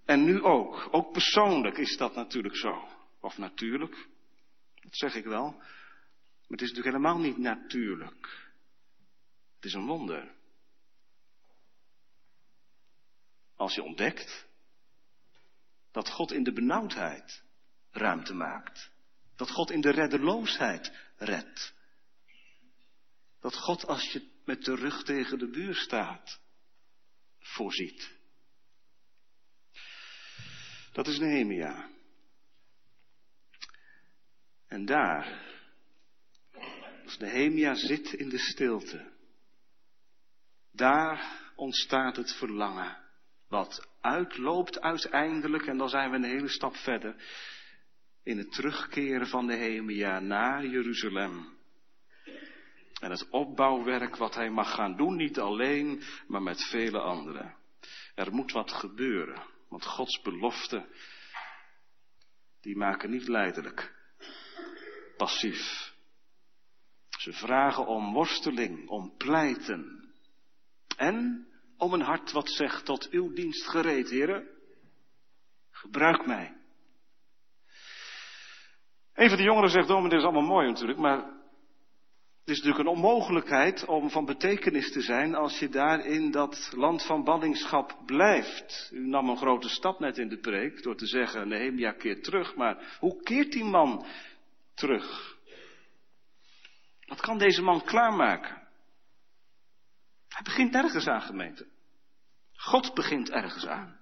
en 0.05 0.25
nu 0.25 0.43
ook. 0.43 0.89
Ook 0.91 1.13
persoonlijk 1.13 1.79
is 1.79 1.97
dat 1.97 2.15
natuurlijk 2.15 2.57
zo. 2.57 2.89
Of 3.21 3.39
natuurlijk. 3.39 4.09
Dat 4.75 4.97
zeg 4.97 5.15
ik 5.15 5.25
wel. 5.25 5.51
Maar 5.51 6.59
het 6.59 6.61
is 6.61 6.69
natuurlijk 6.69 6.97
helemaal 6.97 7.19
niet 7.19 7.39
natuurlijk. 7.39 8.51
Het 9.55 9.65
is 9.65 9.73
een 9.73 9.87
wonder. 9.87 10.39
Als 13.61 13.75
je 13.75 13.83
ontdekt 13.83 14.47
dat 15.91 16.11
God 16.11 16.33
in 16.33 16.43
de 16.43 16.53
benauwdheid 16.53 17.43
ruimte 17.91 18.35
maakt. 18.35 18.91
Dat 19.37 19.51
God 19.51 19.71
in 19.71 19.81
de 19.81 19.91
reddeloosheid 19.91 20.93
redt. 21.17 21.75
Dat 23.41 23.55
God 23.55 23.87
als 23.87 24.13
je 24.13 24.31
met 24.45 24.65
de 24.65 24.75
rug 24.75 25.05
tegen 25.05 25.39
de 25.39 25.49
buur 25.49 25.75
staat, 25.75 26.41
voorziet. 27.39 28.13
Dat 30.93 31.07
is 31.07 31.19
Nehemia. 31.19 31.91
En 34.67 34.85
daar, 34.85 35.43
als 37.05 37.19
Nehemia 37.19 37.75
zit 37.75 38.13
in 38.13 38.29
de 38.29 38.39
stilte, 38.39 39.13
daar 40.71 41.53
ontstaat 41.57 42.17
het 42.17 42.33
verlangen 42.37 43.09
wat 43.51 43.89
uitloopt 44.01 44.81
uiteindelijk, 44.81 45.67
en 45.67 45.79
dan 45.79 45.89
zijn 45.89 46.11
we 46.11 46.17
een 46.17 46.25
hele 46.25 46.49
stap 46.49 46.77
verder, 46.77 47.15
in 48.23 48.39
het 48.39 48.53
terugkeren 48.53 49.27
van 49.27 49.47
Nehemia 49.47 50.21
naar 50.21 50.67
Jeruzalem. 50.67 51.59
En 53.01 53.11
het 53.11 53.29
opbouwwerk 53.31 54.17
wat 54.17 54.35
hij 54.35 54.51
mag 54.51 54.75
gaan 54.75 54.97
doen, 54.97 55.17
niet 55.17 55.39
alleen, 55.39 56.03
maar 56.27 56.43
met 56.43 56.69
vele 56.69 57.01
anderen. 57.01 57.57
Er 58.15 58.33
moet 58.33 58.53
wat 58.53 58.73
gebeuren, 58.73 59.43
want 59.69 59.87
Gods 59.87 60.21
beloften, 60.21 60.87
die 62.61 62.77
maken 62.77 63.11
niet 63.11 63.29
leidelijk, 63.29 63.95
passief. 65.17 65.93
Ze 67.09 67.33
vragen 67.33 67.87
om 67.87 68.13
worsteling, 68.13 68.89
om 68.89 69.17
pleiten. 69.17 70.13
En 70.97 71.50
om 71.81 71.93
een 71.93 72.03
hart 72.03 72.33
wat 72.33 72.51
zegt 72.51 72.85
tot 72.85 73.09
uw 73.11 73.33
dienst 73.33 73.69
gereed, 73.69 74.11
heren. 74.11 74.49
Gebruik 75.71 76.27
mij. 76.27 76.57
Een 79.15 79.29
van 79.29 79.39
de 79.39 79.45
jongeren 79.45 79.71
zegt, 79.71 79.91
oh, 79.91 80.03
dit 80.03 80.13
is 80.13 80.23
allemaal 80.23 80.43
mooi 80.43 80.69
natuurlijk, 80.69 80.99
maar 80.99 81.17
het 82.41 82.49
is 82.49 82.57
natuurlijk 82.57 82.89
een 82.89 82.95
onmogelijkheid 82.95 83.85
om 83.85 84.11
van 84.11 84.25
betekenis 84.25 84.93
te 84.93 85.01
zijn 85.01 85.35
als 85.35 85.59
je 85.59 85.69
daar 85.69 86.07
in 86.07 86.31
dat 86.31 86.73
land 86.77 87.07
van 87.07 87.25
ballingschap 87.25 87.97
blijft. 88.07 88.91
U 88.93 89.07
nam 89.07 89.29
een 89.29 89.37
grote 89.37 89.69
stap 89.69 90.01
net 90.01 90.19
in 90.19 90.29
de 90.29 90.39
preek 90.39 90.83
door 90.83 90.97
te 90.97 91.07
zeggen, 91.07 91.49
Nehemia 91.49 91.93
keert 91.93 92.25
terug, 92.25 92.57
maar 92.57 92.97
hoe 92.99 93.23
keert 93.23 93.53
die 93.53 93.65
man 93.65 94.07
terug? 94.75 95.37
Wat 97.07 97.21
kan 97.21 97.39
deze 97.39 97.63
man 97.63 97.85
klaarmaken? 97.85 98.60
Hij 100.31 100.43
begint 100.43 100.73
nergens 100.73 101.07
aan, 101.07 101.23
gemeente. 101.23 101.67
God 102.53 102.95
begint 102.95 103.31
ergens 103.31 103.67
aan. 103.67 103.99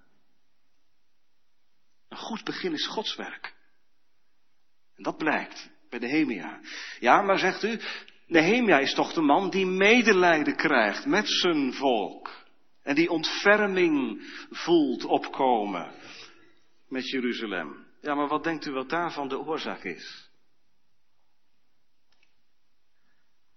Een 2.08 2.16
goed 2.16 2.44
begin 2.44 2.72
is 2.72 2.86
Gods 2.86 3.16
werk. 3.16 3.54
En 4.96 5.02
dat 5.02 5.16
blijkt 5.16 5.70
bij 5.88 5.98
Nehemia. 5.98 6.60
Ja, 7.00 7.22
maar 7.22 7.38
zegt 7.38 7.62
u, 7.62 7.80
Nehemia 8.26 8.78
is 8.78 8.94
toch 8.94 9.12
de 9.12 9.20
man 9.20 9.50
die 9.50 9.66
medelijden 9.66 10.56
krijgt 10.56 11.06
met 11.06 11.28
zijn 11.28 11.72
volk. 11.72 12.46
En 12.82 12.94
die 12.94 13.10
ontferming 13.10 14.22
voelt 14.50 15.04
opkomen 15.04 15.92
met 16.88 17.08
Jeruzalem. 17.08 17.86
Ja, 18.00 18.14
maar 18.14 18.28
wat 18.28 18.44
denkt 18.44 18.66
u 18.66 18.72
wat 18.72 18.88
daarvan 18.88 19.28
de 19.28 19.38
oorzaak 19.38 19.82
is? 19.82 20.30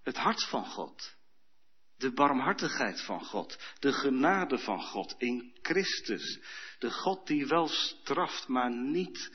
Het 0.03 0.17
hart 0.17 0.47
van 0.47 0.65
God 0.65 1.15
de 2.01 2.11
barmhartigheid 2.13 3.01
van 3.01 3.25
God, 3.25 3.75
de 3.79 3.93
genade 3.93 4.57
van 4.57 4.81
God 4.81 5.15
in 5.17 5.57
Christus. 5.61 6.39
De 6.79 6.91
God 6.91 7.27
die 7.27 7.47
wel 7.47 7.67
straft, 7.67 8.47
maar 8.47 8.71
niet 8.71 9.31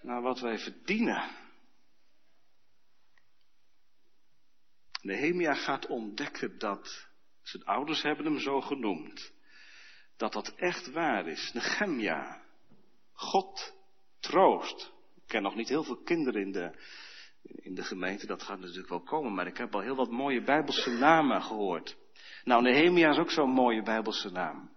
naar 0.00 0.22
wat 0.22 0.40
wij 0.40 0.58
verdienen. 0.58 1.30
Nehemia 5.00 5.54
gaat 5.54 5.86
ontdekken 5.86 6.58
dat, 6.58 7.06
zijn 7.42 7.64
ouders 7.64 8.02
hebben 8.02 8.24
hem 8.24 8.38
zo 8.38 8.60
genoemd, 8.60 9.32
dat 10.16 10.32
dat 10.32 10.54
echt 10.54 10.90
waar 10.90 11.26
is. 11.26 11.52
Nehemia, 11.52 12.42
God 13.12 13.74
troost. 14.20 14.92
Ik 15.14 15.26
ken 15.26 15.42
nog 15.42 15.54
niet 15.54 15.68
heel 15.68 15.84
veel 15.84 16.02
kinderen 16.02 16.42
in 16.42 16.52
de 16.52 16.74
in 17.54 17.74
de 17.74 17.84
gemeente, 17.84 18.26
dat 18.26 18.42
gaat 18.42 18.58
natuurlijk 18.60 18.88
wel 18.88 19.02
komen, 19.02 19.34
maar 19.34 19.46
ik 19.46 19.56
heb 19.56 19.74
al 19.74 19.80
heel 19.80 19.96
wat 19.96 20.10
mooie 20.10 20.42
Bijbelse 20.42 20.90
namen 20.90 21.42
gehoord. 21.42 21.96
Nou, 22.44 22.62
Nehemia 22.62 23.10
is 23.10 23.18
ook 23.18 23.30
zo'n 23.30 23.50
mooie 23.50 23.82
Bijbelse 23.82 24.30
naam. 24.30 24.70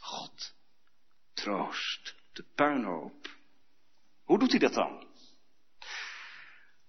God, 0.00 0.54
troost, 1.34 2.16
de 2.32 2.44
puinhoop. 2.54 3.28
Hoe 4.24 4.38
doet 4.38 4.50
hij 4.50 4.60
dat 4.60 4.74
dan? 4.74 5.06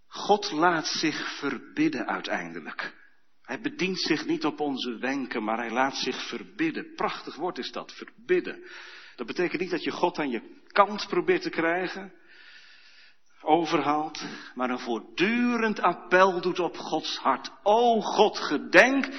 God 0.08 0.52
laat 0.52 0.88
zich 0.88 1.38
verbidden 1.40 2.08
uiteindelijk. 2.08 3.02
Hij 3.42 3.62
bedient 3.62 4.00
zich 4.00 4.26
niet 4.26 4.46
op 4.46 4.60
onze 4.60 4.98
wenken, 4.98 5.44
maar 5.44 5.58
hij 5.58 5.72
laat 5.72 5.96
zich 5.96 6.28
verbidden. 6.28 6.94
Prachtig 6.96 7.36
woord 7.36 7.58
is 7.58 7.72
dat, 7.72 7.94
verbidden. 7.94 8.64
Dat 9.16 9.28
betekent 9.28 9.62
niet 9.62 9.72
dat 9.72 9.84
je 9.84 9.92
God 9.92 10.20
aan 10.20 10.30
je 10.30 10.62
kant 10.68 11.08
probeert 11.08 11.42
te 11.42 11.50
krijgen 11.50 12.14
overhaalt, 13.44 14.26
maar 14.56 14.70
een 14.70 14.80
voortdurend 14.80 15.82
appel 15.82 16.42
doet 16.42 16.60
op 16.60 16.78
Gods 16.78 17.18
hart. 17.18 17.52
O 17.64 18.02
God, 18.02 18.38
gedenk 18.38 19.10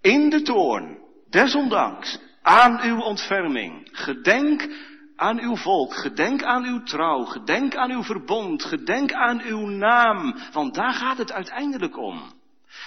in 0.00 0.30
de 0.30 0.42
toorn, 0.42 0.98
desondanks, 1.30 2.18
aan 2.42 2.82
uw 2.82 3.00
ontferming. 3.00 3.88
Gedenk 3.92 4.68
aan 5.16 5.40
uw 5.40 5.56
volk, 5.56 5.94
gedenk 5.94 6.42
aan 6.42 6.64
uw 6.64 6.82
trouw, 6.82 7.24
gedenk 7.24 7.74
aan 7.74 7.90
uw 7.90 8.02
verbond, 8.02 8.64
gedenk 8.64 9.12
aan 9.12 9.40
uw 9.42 9.66
naam, 9.66 10.34
want 10.52 10.74
daar 10.74 10.92
gaat 10.92 11.18
het 11.18 11.32
uiteindelijk 11.32 11.96
om. 11.96 12.22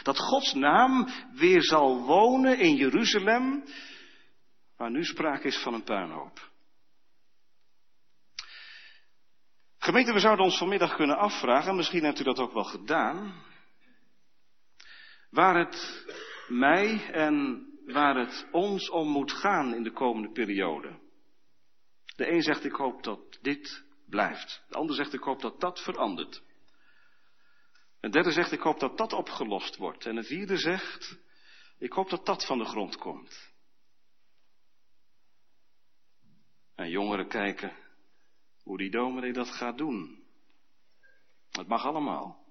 Dat 0.03 0.19
Gods 0.19 0.53
naam 0.53 1.07
weer 1.33 1.63
zal 1.63 2.01
wonen 2.01 2.59
in 2.59 2.75
Jeruzalem, 2.75 3.63
waar 4.77 4.91
nu 4.91 5.03
sprake 5.03 5.47
is 5.47 5.57
van 5.57 5.73
een 5.73 5.83
puinhoop. 5.83 6.50
Gemeente, 9.83 10.13
we 10.13 10.19
zouden 10.19 10.45
ons 10.45 10.57
vanmiddag 10.57 10.95
kunnen 10.95 11.17
afvragen, 11.17 11.75
misschien 11.75 12.03
hebt 12.03 12.19
u 12.19 12.23
dat 12.23 12.39
ook 12.39 12.53
wel 12.53 12.63
gedaan, 12.63 13.43
waar 15.29 15.55
het 15.55 16.05
mij 16.47 17.11
en 17.11 17.65
waar 17.85 18.15
het 18.15 18.47
ons 18.51 18.89
om 18.89 19.07
moet 19.07 19.31
gaan 19.31 19.73
in 19.73 19.83
de 19.83 19.91
komende 19.91 20.31
periode. 20.31 20.99
De 22.15 22.31
een 22.31 22.41
zegt 22.41 22.63
ik 22.63 22.71
hoop 22.71 23.03
dat 23.03 23.39
dit 23.41 23.83
blijft. 24.09 24.63
De 24.67 24.75
ander 24.75 24.95
zegt 24.95 25.13
ik 25.13 25.23
hoop 25.23 25.41
dat 25.41 25.59
dat 25.59 25.79
verandert. 25.79 26.43
Een 27.99 28.11
derde 28.11 28.31
zegt 28.31 28.51
ik 28.51 28.61
hoop 28.61 28.79
dat 28.79 28.97
dat 28.97 29.13
opgelost 29.13 29.77
wordt. 29.77 30.05
En 30.05 30.17
een 30.17 30.23
vierde 30.23 30.57
zegt 30.57 31.19
ik 31.77 31.91
hoop 31.91 32.09
dat 32.09 32.25
dat 32.25 32.45
van 32.45 32.57
de 32.57 32.65
grond 32.65 32.97
komt. 32.97 33.53
En 36.75 36.89
jongeren 36.89 37.27
kijken 37.27 37.89
hoe 38.63 38.77
die 38.77 38.91
dominee 38.91 39.33
dat 39.33 39.49
gaat 39.49 39.77
doen. 39.77 40.23
Het 41.51 41.67
mag 41.67 41.85
allemaal. 41.85 42.45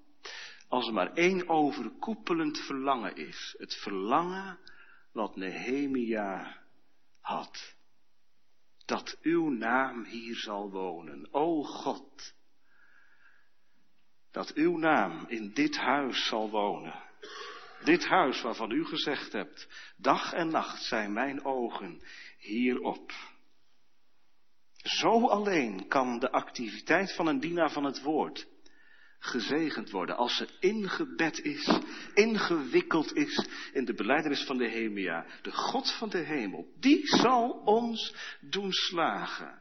Als 0.68 0.86
er 0.86 0.92
maar 0.92 1.12
één 1.12 1.48
overkoepelend 1.48 2.58
verlangen 2.58 3.16
is. 3.16 3.54
Het 3.58 3.74
verlangen 3.74 4.58
wat 5.12 5.36
Nehemia 5.36 6.62
had. 7.20 7.74
Dat 8.84 9.18
uw 9.22 9.48
naam 9.48 10.04
hier 10.04 10.36
zal 10.36 10.70
wonen. 10.70 11.28
O 11.30 11.62
God. 11.62 12.34
Dat 14.30 14.52
uw 14.54 14.76
naam 14.76 15.26
in 15.28 15.52
dit 15.54 15.76
huis 15.76 16.26
zal 16.26 16.50
wonen. 16.50 17.08
Dit 17.84 18.04
huis 18.04 18.42
waarvan 18.42 18.70
u 18.70 18.84
gezegd 18.84 19.32
hebt, 19.32 19.92
dag 19.96 20.32
en 20.32 20.48
nacht 20.48 20.82
zijn 20.82 21.12
mijn 21.12 21.44
ogen 21.44 22.02
hierop. 22.38 23.12
Zo 24.82 25.28
alleen 25.28 25.88
kan 25.88 26.18
de 26.18 26.30
activiteit 26.30 27.14
van 27.14 27.26
een 27.26 27.40
dienaar 27.40 27.70
van 27.70 27.84
het 27.84 28.02
woord 28.02 28.48
gezegend 29.20 29.90
worden 29.90 30.16
als 30.16 30.36
ze 30.36 30.48
ingebed 30.60 31.40
is, 31.40 31.78
ingewikkeld 32.14 33.16
is 33.16 33.48
in 33.72 33.84
de 33.84 33.94
beleidenis 33.94 34.44
van 34.44 34.58
de 34.58 34.68
Hemia. 34.68 35.26
De 35.42 35.52
God 35.52 35.92
van 35.92 36.08
de 36.08 36.18
hemel, 36.18 36.66
die 36.78 37.00
zal 37.06 37.50
ons 37.64 38.14
doen 38.40 38.72
slagen. 38.72 39.58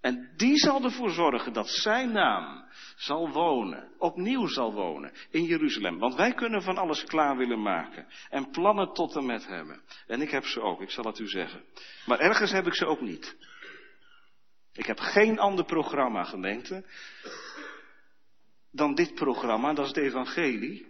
En 0.00 0.32
die 0.36 0.56
zal 0.56 0.84
ervoor 0.84 1.10
zorgen 1.10 1.52
dat 1.52 1.68
zijn 1.68 2.12
naam 2.12 2.64
zal 2.96 3.30
wonen, 3.30 3.92
opnieuw 3.98 4.46
zal 4.46 4.72
wonen 4.72 5.12
in 5.30 5.44
Jeruzalem. 5.44 5.98
Want 5.98 6.14
wij 6.14 6.32
kunnen 6.32 6.62
van 6.62 6.78
alles 6.78 7.04
klaar 7.04 7.36
willen 7.36 7.62
maken 7.62 8.06
en 8.30 8.50
plannen 8.50 8.92
tot 8.92 9.16
en 9.16 9.26
met 9.26 9.46
hebben. 9.46 9.82
En 10.06 10.20
ik 10.20 10.30
heb 10.30 10.44
ze 10.44 10.60
ook, 10.60 10.80
ik 10.80 10.90
zal 10.90 11.04
het 11.04 11.18
u 11.18 11.28
zeggen. 11.28 11.64
Maar 12.06 12.18
ergens 12.18 12.50
heb 12.52 12.66
ik 12.66 12.74
ze 12.74 12.86
ook 12.86 13.00
niet. 13.00 13.36
Ik 14.72 14.86
heb 14.86 14.98
geen 14.98 15.38
ander 15.38 15.64
programma, 15.64 16.24
gemeente, 16.24 16.84
dan 18.70 18.94
dit 18.94 19.14
programma, 19.14 19.72
dat 19.72 19.84
is 19.84 19.94
het 19.94 20.04
evangelie, 20.04 20.86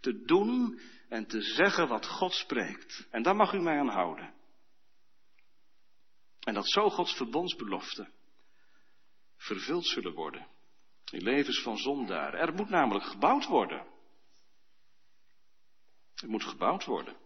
te 0.00 0.24
doen 0.24 0.80
en 1.08 1.26
te 1.26 1.42
zeggen 1.42 1.88
wat 1.88 2.06
God 2.06 2.32
spreekt. 2.32 3.06
En 3.10 3.22
daar 3.22 3.36
mag 3.36 3.52
u 3.52 3.60
mij 3.60 3.78
aan 3.78 3.88
houden. 3.88 4.34
En 6.40 6.54
dat 6.54 6.70
zo 6.70 6.90
Gods 6.90 7.16
verbondsbeloften 7.16 8.12
vervuld 9.36 9.86
zullen 9.86 10.12
worden. 10.12 10.46
In 11.10 11.22
levens 11.22 11.62
van 11.62 11.78
zondaar. 11.78 12.34
Er 12.34 12.54
moet 12.54 12.68
namelijk 12.68 13.04
gebouwd 13.04 13.46
worden. 13.46 13.86
Er 16.14 16.28
moet 16.28 16.44
gebouwd 16.44 16.84
worden. 16.84 17.16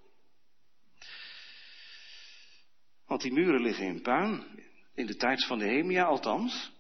Want 3.07 3.21
die 3.21 3.33
muren 3.33 3.61
liggen 3.61 3.87
in 3.87 4.03
puin. 4.03 4.67
In 4.99 5.07
de 5.07 5.17
tijd 5.17 5.45
van 5.45 5.59
Nehemia 5.59 6.05
althans. 6.05 6.73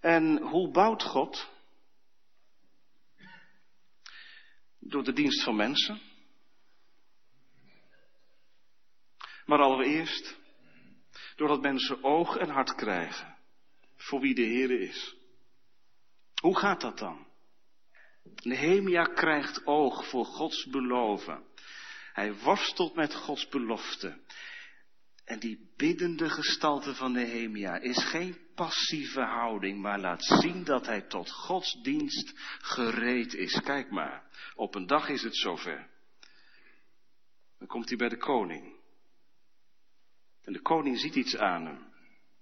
En 0.00 0.38
hoe 0.38 0.70
bouwt 0.70 1.02
God? 1.02 1.48
Door 4.78 5.04
de 5.04 5.12
dienst 5.12 5.42
van 5.42 5.56
mensen. 5.56 6.00
Maar 9.44 9.58
allereerst 9.58 10.36
doordat 11.36 11.60
mensen 11.62 12.04
oog 12.04 12.36
en 12.36 12.48
hart 12.48 12.74
krijgen 12.74 13.36
voor 13.96 14.20
wie 14.20 14.34
de 14.34 14.42
Heer 14.42 14.80
is. 14.80 15.16
Hoe 16.40 16.58
gaat 16.58 16.80
dat 16.80 16.98
dan? 16.98 17.26
Nehemia 18.42 19.04
krijgt 19.04 19.66
oog 19.66 20.08
voor 20.08 20.24
Gods 20.24 20.66
beloven. 20.66 21.44
Hij 22.12 22.34
worstelt 22.34 22.94
met 22.94 23.14
Gods 23.14 23.48
belofte. 23.48 24.22
En 25.24 25.38
die 25.38 25.72
biddende 25.76 26.28
gestalte 26.28 26.94
van 26.94 27.12
Nehemia 27.12 27.76
is 27.78 28.04
geen 28.04 28.36
passieve 28.54 29.20
houding, 29.20 29.80
maar 29.80 30.00
laat 30.00 30.24
zien 30.24 30.64
dat 30.64 30.86
hij 30.86 31.00
tot 31.00 31.30
Gods 31.30 31.82
dienst 31.82 32.32
gereed 32.58 33.34
is. 33.34 33.60
Kijk 33.60 33.90
maar, 33.90 34.24
op 34.54 34.74
een 34.74 34.86
dag 34.86 35.08
is 35.08 35.22
het 35.22 35.36
zover. 35.36 35.90
Dan 37.58 37.68
komt 37.68 37.88
hij 37.88 37.98
bij 37.98 38.08
de 38.08 38.16
koning. 38.16 38.76
En 40.42 40.52
de 40.52 40.60
koning 40.60 40.98
ziet 40.98 41.14
iets 41.14 41.36
aan 41.36 41.66
hem. 41.66 41.92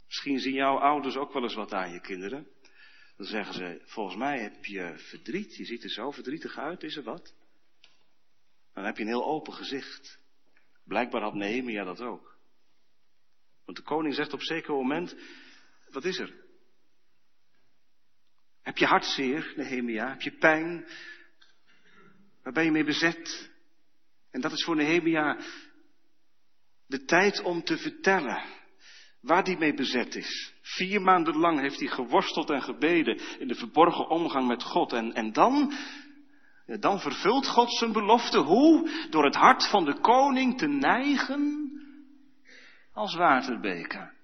Misschien 0.06 0.38
zien 0.38 0.54
jouw 0.54 0.78
ouders 0.78 1.16
ook 1.16 1.32
wel 1.32 1.42
eens 1.42 1.54
wat 1.54 1.72
aan 1.72 1.92
je 1.92 2.00
kinderen. 2.00 2.48
Dan 3.16 3.26
zeggen 3.26 3.54
ze, 3.54 3.82
volgens 3.84 4.16
mij 4.16 4.40
heb 4.40 4.64
je 4.64 4.94
verdriet, 4.96 5.56
je 5.56 5.64
ziet 5.64 5.84
er 5.84 5.90
zo 5.90 6.10
verdrietig 6.10 6.58
uit, 6.58 6.82
is 6.82 6.96
er 6.96 7.02
wat? 7.02 7.34
Dan 8.72 8.84
heb 8.84 8.96
je 8.96 9.02
een 9.02 9.08
heel 9.08 9.26
open 9.26 9.52
gezicht. 9.52 10.18
Blijkbaar 10.84 11.22
had 11.22 11.34
Nehemia 11.34 11.84
dat 11.84 12.00
ook. 12.00 12.31
Want 13.64 13.77
de 13.77 13.85
koning 13.85 14.14
zegt 14.14 14.33
op 14.33 14.42
zeker 14.42 14.75
moment, 14.75 15.16
wat 15.90 16.05
is 16.05 16.18
er? 16.18 16.35
Heb 18.62 18.79
je 18.79 18.87
hartzeer, 18.87 19.53
Nehemia? 19.57 20.09
Heb 20.09 20.22
je 20.22 20.37
pijn? 20.38 20.88
Waar 22.42 22.53
ben 22.53 22.64
je 22.64 22.70
mee 22.70 22.85
bezet? 22.85 23.51
En 24.31 24.40
dat 24.40 24.53
is 24.53 24.64
voor 24.64 24.77
Nehemia 24.77 25.38
de 26.87 27.05
tijd 27.05 27.42
om 27.42 27.62
te 27.64 27.79
vertellen 27.79 28.42
waar 29.20 29.42
hij 29.44 29.57
mee 29.57 29.75
bezet 29.75 30.14
is. 30.14 30.53
Vier 30.62 31.01
maanden 31.01 31.37
lang 31.37 31.61
heeft 31.61 31.79
hij 31.79 31.88
geworsteld 31.88 32.51
en 32.51 32.62
gebeden 32.62 33.20
in 33.38 33.48
de 33.48 33.55
verborgen 33.55 34.09
omgang 34.09 34.46
met 34.46 34.62
God. 34.62 34.92
En, 34.92 35.12
en 35.12 35.33
dan, 35.33 35.72
dan 36.66 37.01
vervult 37.01 37.46
God 37.46 37.72
zijn 37.72 37.92
belofte. 37.92 38.38
Hoe? 38.38 38.90
Door 39.11 39.25
het 39.25 39.35
hart 39.35 39.68
van 39.68 39.85
de 39.85 40.01
koning 40.01 40.59
te 40.59 40.66
neigen 40.66 41.70
als 42.92 43.14
waterbeker. 43.14 44.14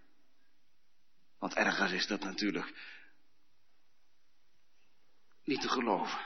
Want 1.38 1.54
ergens 1.54 1.92
is 1.92 2.06
dat 2.06 2.20
natuurlijk 2.20 2.74
niet 5.44 5.60
te 5.60 5.68
geloven. 5.68 6.20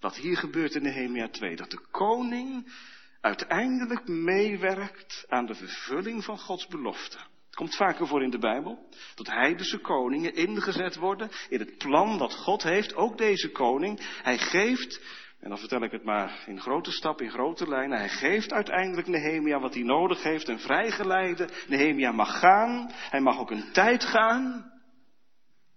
Wat 0.00 0.16
hier 0.16 0.36
gebeurt 0.36 0.74
in 0.74 0.82
Nehemia 0.82 1.28
2, 1.28 1.56
dat 1.56 1.70
de 1.70 1.86
koning 1.90 2.72
uiteindelijk 3.20 4.08
meewerkt 4.08 5.24
aan 5.28 5.46
de 5.46 5.54
vervulling 5.54 6.24
van 6.24 6.38
Gods 6.38 6.66
belofte. 6.66 7.18
Het 7.46 7.54
komt 7.54 7.76
vaker 7.76 8.06
voor 8.06 8.22
in 8.22 8.30
de 8.30 8.38
Bijbel. 8.38 8.88
Dat 9.14 9.26
heidense 9.26 9.78
koningen 9.78 10.34
ingezet 10.34 10.96
worden 10.96 11.30
in 11.48 11.58
het 11.58 11.78
plan 11.78 12.18
dat 12.18 12.34
God 12.34 12.62
heeft. 12.62 12.94
Ook 12.94 13.18
deze 13.18 13.50
koning. 13.50 14.20
Hij 14.22 14.38
geeft, 14.38 15.00
en 15.46 15.52
dan 15.52 15.60
vertel 15.60 15.82
ik 15.82 15.90
het 15.90 16.04
maar 16.04 16.44
in 16.46 16.60
grote 16.60 16.90
stap, 16.90 17.20
in 17.20 17.30
grote 17.30 17.68
lijnen. 17.68 17.98
Hij 17.98 18.08
geeft 18.08 18.52
uiteindelijk 18.52 19.06
Nehemia 19.06 19.60
wat 19.60 19.74
hij 19.74 19.82
nodig 19.82 20.22
heeft. 20.22 20.48
Een 20.48 20.58
vrijgeleide. 20.58 21.48
Nehemia 21.68 22.12
mag 22.12 22.38
gaan. 22.38 22.90
Hij 22.92 23.20
mag 23.20 23.38
ook 23.38 23.50
een 23.50 23.72
tijd 23.72 24.04
gaan. 24.04 24.72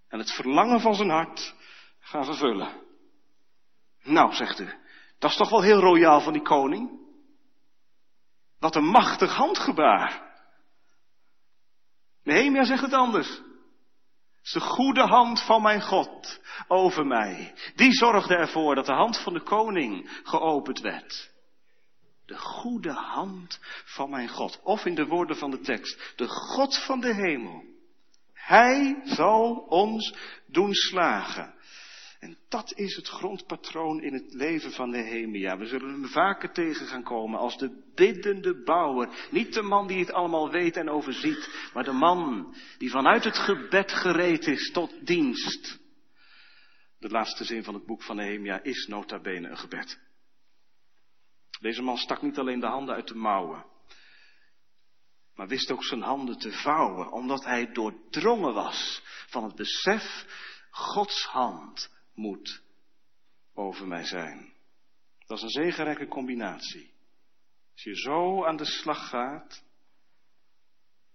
En 0.08 0.20
het 0.20 0.32
verlangen 0.32 0.80
van 0.80 0.96
zijn 0.96 1.10
hart 1.10 1.56
gaan 2.00 2.26
vervullen. 2.26 2.70
Nou, 4.04 4.34
zegt 4.34 4.60
u, 4.60 4.70
dat 5.20 5.30
is 5.30 5.38
toch 5.38 5.50
wel 5.50 5.62
heel 5.62 5.80
royaal 5.80 6.22
van 6.22 6.34
die 6.34 6.42
koning? 6.42 7.00
Wat 8.60 8.76
een 8.76 8.88
machtig 8.88 9.36
handgebaar. 9.36 10.22
Nehemia 12.24 12.64
zegt 12.64 12.82
het 12.82 12.94
anders. 12.94 13.42
De 14.54 14.60
goede 14.60 15.02
hand 15.02 15.42
van 15.42 15.62
mijn 15.62 15.82
God 15.82 16.40
over 16.68 17.06
mij. 17.06 17.54
Die 17.76 17.92
zorgde 17.92 18.36
ervoor 18.36 18.76
dat 18.76 18.86
de 18.86 18.94
hand 18.94 19.18
van 19.18 19.34
de 19.34 19.44
koning 19.44 20.22
geopend 20.24 20.80
werd. 20.80 21.32
De 22.26 22.38
goede 22.38 22.92
hand 22.92 23.60
van 23.86 24.10
mijn 24.10 24.30
God. 24.30 24.60
Of 24.64 24.86
in 24.86 24.96
de 24.96 25.06
woorden 25.06 25.36
van 25.36 25.52
de 25.52 25.60
tekst, 25.60 26.14
de 26.16 26.28
God 26.28 26.78
van 26.78 27.00
de 27.00 27.14
hemel. 27.14 27.64
Hij 28.34 29.02
zal 29.04 29.54
ons 29.68 30.16
doen 30.46 30.74
slagen. 30.74 31.54
En 32.20 32.38
dat 32.50 32.74
is 32.74 32.96
het 32.96 33.08
grondpatroon 33.08 34.02
in 34.02 34.14
het 34.14 34.34
leven 34.34 34.72
van 34.72 34.90
Nehemia. 34.90 35.58
We 35.58 35.66
zullen 35.66 35.90
hem 35.90 36.08
vaker 36.08 36.52
tegen 36.52 36.88
gaan 36.88 37.04
komen 37.04 37.40
als 37.40 37.58
de 37.58 37.92
biddende 37.96 38.64
bouwer. 38.64 39.28
Niet 39.32 39.54
de 39.54 39.62
man 39.62 39.88
die 39.88 40.00
het 40.00 40.12
allemaal 40.12 40.52
weet 40.52 40.76
en 40.76 40.90
overziet, 40.90 41.70
maar 41.74 41.84
de 41.84 41.92
man 41.92 42.56
die 42.78 42.90
vanuit 42.90 43.24
het 43.24 43.38
gebed 43.38 43.92
gereed 43.92 44.48
is 44.48 44.72
tot 44.72 45.06
dienst. 45.06 45.80
De 46.98 47.10
laatste 47.10 47.44
zin 47.44 47.64
van 47.64 47.74
het 47.74 47.86
boek 47.86 48.04
van 48.04 48.16
Nehemia 48.16 48.64
is 48.64 48.88
nota 48.88 49.20
bene 49.20 49.50
een 49.50 49.58
gebed. 49.58 50.00
Deze 51.60 51.82
man 51.82 51.98
stak 51.98 52.22
niet 52.22 52.38
alleen 52.38 52.60
de 52.60 52.68
handen 52.68 52.96
uit 52.96 53.08
de 53.08 53.16
mouwen. 53.16 53.66
maar 55.36 55.48
wist 55.48 55.72
ook 55.72 55.84
zijn 55.84 56.02
handen 56.02 56.38
te 56.38 56.52
vouwen, 56.52 57.12
omdat 57.12 57.44
hij 57.44 57.72
doordrongen 57.72 58.54
was 58.54 59.02
van 59.28 59.44
het 59.44 59.56
besef, 59.56 60.26
Gods 60.72 61.26
hand 61.26 61.98
moet 62.20 62.62
over 63.54 63.88
mij 63.88 64.04
zijn. 64.04 64.54
Dat 65.28 65.38
is 65.38 65.44
een 65.44 65.64
zegenrijke 65.64 66.08
combinatie. 66.08 66.94
Als 67.74 67.84
je 67.84 67.96
zo 67.96 68.46
aan 68.46 68.58
de 68.58 68.66
slag 68.66 69.10
gaat, 69.10 69.64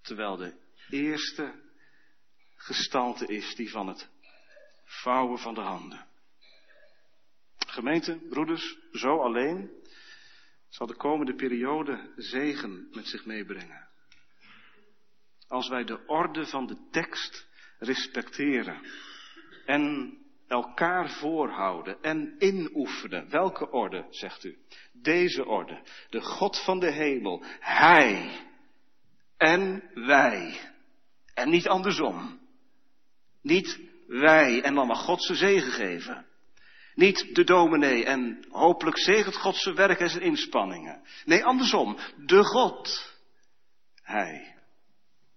terwijl 0.00 0.36
de 0.36 0.54
eerste 0.90 1.62
gestalte 2.56 3.26
is 3.26 3.54
die 3.54 3.70
van 3.70 3.86
het 3.86 4.10
vouwen 4.84 5.38
van 5.38 5.54
de 5.54 5.60
handen. 5.60 6.06
Gemeente, 7.66 8.18
broeders, 8.28 8.78
zo 8.92 9.20
alleen 9.20 9.70
zal 10.68 10.86
de 10.86 10.96
komende 10.96 11.34
periode 11.34 12.12
zegen 12.16 12.88
met 12.90 13.06
zich 13.06 13.24
meebrengen. 13.24 13.88
Als 15.48 15.68
wij 15.68 15.84
de 15.84 16.06
orde 16.06 16.46
van 16.46 16.66
de 16.66 16.88
tekst 16.90 17.48
respecteren 17.78 18.80
en 19.66 20.18
elkaar 20.48 21.10
voorhouden 21.10 22.02
en 22.02 22.34
inoefenen. 22.38 23.30
Welke 23.30 23.70
orde, 23.70 24.06
zegt 24.10 24.44
u? 24.44 24.58
Deze 24.92 25.46
orde. 25.46 25.82
De 26.08 26.20
God 26.20 26.64
van 26.64 26.80
de 26.80 26.90
hemel. 26.90 27.42
Hij 27.60 28.30
en 29.36 29.90
wij. 29.94 30.60
En 31.34 31.50
niet 31.50 31.68
andersom. 31.68 32.40
Niet 33.42 33.80
wij 34.06 34.62
en 34.62 34.74
dan 34.74 34.86
mag 34.86 35.04
God 35.04 35.22
zijn 35.22 35.38
zegen 35.38 35.72
geven. 35.72 36.26
Niet 36.94 37.34
de 37.34 37.44
dominee 37.44 38.04
en 38.04 38.46
hopelijk 38.50 38.98
zegent 38.98 39.36
God 39.36 39.56
zijn 39.56 39.74
werk 39.74 40.00
en 40.00 40.08
zijn 40.08 40.22
inspanningen. 40.22 41.02
Nee, 41.24 41.44
andersom. 41.44 41.98
De 42.16 42.44
God. 42.44 43.12
Hij. 44.02 44.56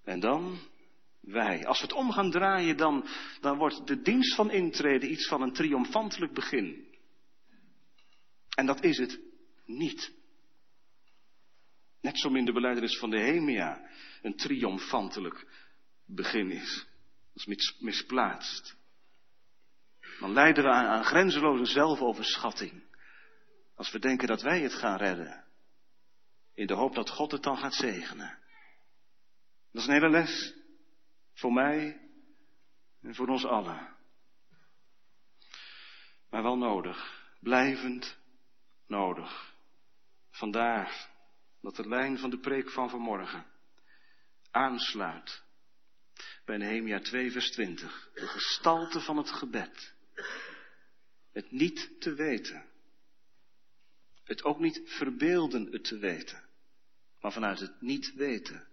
En 0.03 0.19
dan 0.19 0.59
wij. 1.27 1.65
Als 1.65 1.79
we 1.79 1.85
het 1.85 1.95
om 1.95 2.11
gaan 2.11 2.31
draaien, 2.31 2.77
dan, 2.77 3.07
dan 3.41 3.57
wordt 3.57 3.87
de 3.87 4.01
dienst 4.01 4.35
van 4.35 4.51
intreden 4.51 5.11
iets 5.11 5.27
van 5.27 5.41
een 5.41 5.53
triomfantelijk 5.53 6.33
begin. 6.33 6.95
En 8.55 8.65
dat 8.65 8.83
is 8.83 8.97
het 8.97 9.19
niet. 9.65 10.13
Net 12.01 12.19
zo 12.19 12.29
min 12.29 12.45
de 12.45 12.53
beleidenis 12.53 12.97
van 12.97 13.09
de 13.09 13.19
Hemia 13.19 13.89
een 14.21 14.35
triomfantelijk 14.35 15.47
begin 16.05 16.51
is. 16.51 16.87
Dat 17.33 17.47
is 17.47 17.75
misplaatst. 17.79 18.75
Dan 20.19 20.33
leiden 20.33 20.63
we 20.63 20.69
aan 20.69 21.03
grenzeloze 21.03 21.65
zelfoverschatting. 21.65 22.83
Als 23.75 23.91
we 23.91 23.99
denken 23.99 24.27
dat 24.27 24.41
wij 24.41 24.61
het 24.61 24.73
gaan 24.73 24.97
redden. 24.97 25.45
In 26.53 26.67
de 26.67 26.73
hoop 26.73 26.95
dat 26.95 27.09
God 27.09 27.31
het 27.31 27.43
dan 27.43 27.57
gaat 27.57 27.73
zegenen. 27.73 28.39
Dat 29.71 29.81
is 29.81 29.87
een 29.87 29.93
hele 29.93 30.09
les. 30.09 30.55
Voor 31.37 31.53
mij 31.53 31.99
en 33.01 33.15
voor 33.15 33.27
ons 33.27 33.45
allen. 33.45 33.95
Maar 36.29 36.43
wel 36.43 36.57
nodig. 36.57 37.25
Blijvend 37.39 38.17
nodig. 38.87 39.53
Vandaar 40.29 41.09
dat 41.61 41.75
de 41.75 41.87
lijn 41.87 42.17
van 42.17 42.29
de 42.29 42.39
preek 42.39 42.69
van 42.69 42.89
vanmorgen 42.89 43.45
aansluit 44.51 45.43
bij 46.45 46.57
Nehemia 46.57 46.99
2 46.99 47.31
vers 47.31 47.51
20. 47.51 48.09
De 48.13 48.27
gestalte 48.27 48.99
van 48.99 49.17
het 49.17 49.31
gebed. 49.31 49.93
Het 51.31 51.51
niet 51.51 52.01
te 52.01 52.13
weten. 52.13 52.65
Het 54.23 54.43
ook 54.43 54.59
niet 54.59 54.81
verbeelden 54.85 55.71
het 55.71 55.83
te 55.83 55.97
weten. 55.97 56.43
Maar 57.19 57.31
vanuit 57.31 57.59
het 57.59 57.81
niet 57.81 58.13
weten 58.13 58.67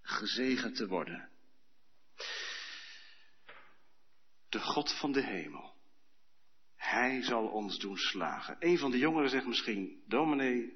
gezegend 0.00 0.76
te 0.76 0.88
worden. 0.88 1.36
De 4.48 4.60
God 4.60 4.98
van 4.98 5.12
de 5.12 5.22
hemel. 5.22 5.76
Hij 6.76 7.22
zal 7.22 7.46
ons 7.46 7.78
doen 7.78 7.96
slagen. 7.96 8.56
Een 8.58 8.78
van 8.78 8.90
de 8.90 8.98
jongeren 8.98 9.30
zegt 9.30 9.46
misschien, 9.46 10.02
dominee, 10.06 10.72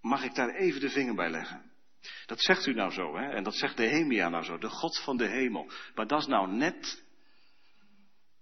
mag 0.00 0.22
ik 0.24 0.34
daar 0.34 0.54
even 0.54 0.80
de 0.80 0.90
vinger 0.90 1.14
bij 1.14 1.30
leggen? 1.30 1.70
Dat 2.26 2.42
zegt 2.42 2.66
u 2.66 2.74
nou 2.74 2.90
zo, 2.90 3.16
hè? 3.16 3.30
En 3.30 3.42
dat 3.42 3.54
zegt 3.54 3.76
de 3.76 3.86
Hemia 3.86 4.28
nou 4.28 4.44
zo, 4.44 4.58
de 4.58 4.68
God 4.68 4.98
van 4.98 5.16
de 5.16 5.28
hemel. 5.28 5.70
Maar 5.94 6.06
dat 6.06 6.20
is 6.20 6.26
nou 6.26 6.52
net 6.52 7.04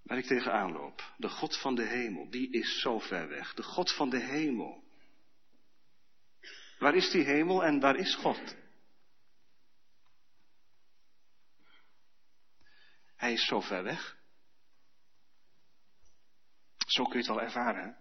waar 0.03 0.19
ik 0.19 0.25
tegenaan 0.25 0.73
loop. 0.73 1.15
De 1.17 1.29
God 1.29 1.61
van 1.61 1.75
de 1.75 1.85
hemel, 1.85 2.31
die 2.31 2.51
is 2.51 2.81
zo 2.81 2.99
ver 2.99 3.29
weg. 3.29 3.55
De 3.55 3.63
God 3.63 3.93
van 3.93 4.11
de 4.11 4.21
hemel. 4.21 4.85
Waar 6.79 6.95
is 6.95 7.11
die 7.11 7.25
hemel 7.25 7.65
en 7.65 7.81
waar 7.81 7.97
is 7.97 8.15
God? 8.15 8.57
Hij 13.17 13.33
is 13.33 13.47
zo 13.47 13.61
ver 13.61 13.83
weg. 13.83 14.18
Zo 16.89 17.05
kun 17.05 17.13
je 17.13 17.19
het 17.19 17.27
wel 17.27 17.41
ervaren. 17.41 17.97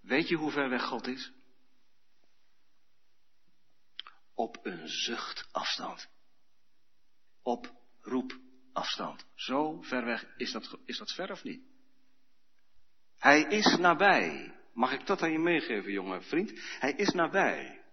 Weet 0.00 0.28
je 0.28 0.36
hoe 0.36 0.50
ver 0.50 0.68
weg 0.68 0.82
God 0.82 1.06
is? 1.06 1.32
Op 4.34 4.66
een 4.66 4.88
zuchtafstand. 4.88 6.08
Op 7.42 7.72
roepafstand. 8.00 9.26
Zo 9.34 9.82
ver 9.82 10.04
weg 10.04 10.34
is 10.36 10.52
dat, 10.52 10.78
is 10.84 10.98
dat 10.98 11.12
ver 11.12 11.30
of 11.30 11.42
niet? 11.42 11.62
Hij 13.18 13.42
is 13.42 13.76
nabij. 13.76 14.54
Mag 14.72 14.92
ik 14.92 15.06
dat 15.06 15.22
aan 15.22 15.32
je 15.32 15.38
meegeven, 15.38 15.92
jonge 15.92 16.20
vriend? 16.22 16.52
Hij 16.78 16.92
is 16.92 17.12
nabij. 17.12 17.84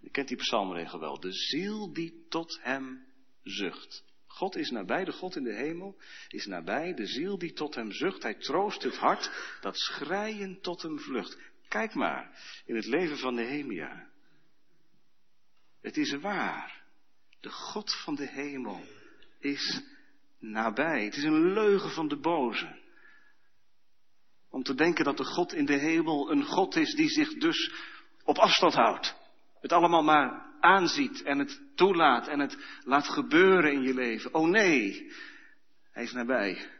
Je 0.00 0.10
kent 0.10 0.28
die 0.28 0.36
psalmregel 0.36 0.98
wel. 1.00 1.20
De 1.20 1.32
ziel 1.32 1.92
die 1.92 2.26
tot 2.28 2.58
hem 2.62 3.06
zucht. 3.42 4.04
God 4.32 4.56
is 4.56 4.70
nabij, 4.70 5.04
de 5.04 5.12
God 5.12 5.36
in 5.36 5.42
de 5.42 5.54
hemel 5.54 6.00
is 6.28 6.46
nabij, 6.46 6.94
de 6.94 7.06
ziel 7.06 7.38
die 7.38 7.52
tot 7.52 7.74
hem 7.74 7.92
zucht. 7.92 8.22
Hij 8.22 8.34
troost 8.34 8.82
het 8.82 8.96
hart 8.96 9.30
dat 9.60 9.78
schreien 9.78 10.60
tot 10.60 10.82
hem 10.82 10.98
vlucht. 10.98 11.38
Kijk 11.68 11.94
maar 11.94 12.38
in 12.66 12.74
het 12.74 12.86
leven 12.86 13.18
van 13.18 13.34
Nehemia. 13.34 14.10
Het 15.80 15.96
is 15.96 16.12
waar. 16.12 16.82
De 17.40 17.50
God 17.50 17.94
van 17.94 18.14
de 18.14 18.28
hemel 18.28 18.80
is 19.38 19.82
nabij. 20.38 21.04
Het 21.04 21.16
is 21.16 21.24
een 21.24 21.52
leugen 21.52 21.90
van 21.90 22.08
de 22.08 22.16
boze. 22.20 22.80
Om 24.50 24.62
te 24.62 24.74
denken 24.74 25.04
dat 25.04 25.16
de 25.16 25.24
God 25.24 25.52
in 25.52 25.66
de 25.66 25.78
hemel 25.78 26.30
een 26.30 26.44
God 26.44 26.76
is 26.76 26.94
die 26.94 27.08
zich 27.08 27.34
dus 27.34 27.72
op 28.24 28.38
afstand 28.38 28.74
houdt. 28.74 29.21
Het 29.62 29.72
allemaal 29.72 30.02
maar 30.02 30.50
aanziet 30.60 31.22
en 31.22 31.38
het 31.38 31.60
toelaat 31.74 32.28
en 32.28 32.40
het 32.40 32.56
laat 32.84 33.08
gebeuren 33.08 33.72
in 33.72 33.82
je 33.82 33.94
leven. 33.94 34.34
Oh 34.34 34.48
nee, 34.48 35.12
hij 35.90 36.02
is 36.02 36.12
nabij. 36.12 36.70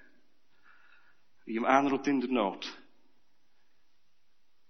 Wie 1.45 1.55
hem 1.55 1.67
aanroept 1.67 2.07
in 2.07 2.21
de 2.21 2.29
nood, 2.29 2.79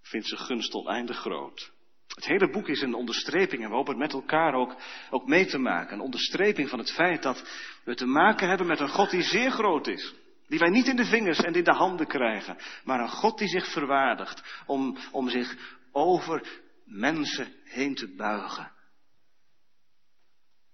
vindt 0.03 0.29
zijn 0.29 0.40
gunst 0.40 0.75
oneindig 0.75 1.16
groot. 1.16 1.72
Het 2.14 2.27
hele 2.27 2.51
boek 2.51 2.68
is 2.68 2.81
een 2.81 2.94
onderstreping 2.94 3.62
en 3.62 3.68
we 3.68 3.75
hopen 3.75 3.92
het 3.92 4.03
met 4.03 4.12
elkaar 4.12 4.55
ook, 4.55 4.77
ook 5.11 5.27
mee 5.27 5.46
te 5.46 5.59
maken. 5.59 5.94
Een 5.94 6.05
onderstreping 6.05 6.68
van 6.68 6.79
het 6.79 6.92
feit 6.92 7.22
dat 7.22 7.44
we 7.85 7.94
te 7.94 8.07
maken 8.07 8.48
hebben 8.48 8.66
met 8.66 8.81
een 8.81 8.88
God 8.88 9.11
die 9.11 9.22
zeer 9.22 9.51
groot 9.51 9.87
is. 9.87 10.14
Die 10.48 10.59
wij 10.59 10.70
niet 10.70 10.87
in 10.87 10.96
de 10.96 11.05
vingers 11.05 11.38
en 11.38 11.55
in 11.55 11.64
de 11.64 11.72
handen 11.72 12.07
krijgen, 12.07 12.57
maar 12.85 13.01
een 13.01 13.09
God 13.09 13.38
die 13.38 13.48
zich 13.48 13.72
verwaardigt 13.72 14.62
om, 14.66 14.98
om 15.11 15.29
zich 15.29 15.81
over 15.92 16.62
mensen 16.92 17.55
heen 17.64 17.94
te 17.94 18.14
buigen. 18.14 18.72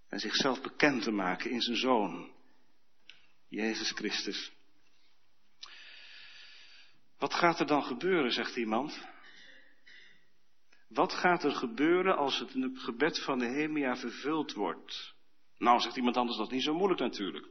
En 0.09 0.18
zichzelf 0.18 0.61
bekend 0.61 1.02
te 1.02 1.11
maken 1.11 1.50
in 1.50 1.61
zijn 1.61 1.76
zoon, 1.76 2.33
Jezus 3.48 3.90
Christus. 3.90 4.52
Wat 7.18 7.35
gaat 7.35 7.61
er 7.61 7.66
dan 7.66 7.83
gebeuren, 7.83 8.31
zegt 8.31 8.57
iemand? 8.57 9.07
Wat 10.88 11.12
gaat 11.12 11.44
er 11.44 11.52
gebeuren 11.52 12.16
als 12.16 12.38
het 12.38 12.57
gebed 12.74 13.22
van 13.22 13.38
Nehemia 13.38 13.96
vervuld 13.96 14.52
wordt? 14.52 15.14
Nou, 15.59 15.81
zegt 15.81 15.96
iemand 15.96 16.16
anders, 16.16 16.37
dat 16.37 16.46
is 16.46 16.52
niet 16.52 16.62
zo 16.62 16.74
moeilijk 16.74 17.00
natuurlijk. 17.00 17.46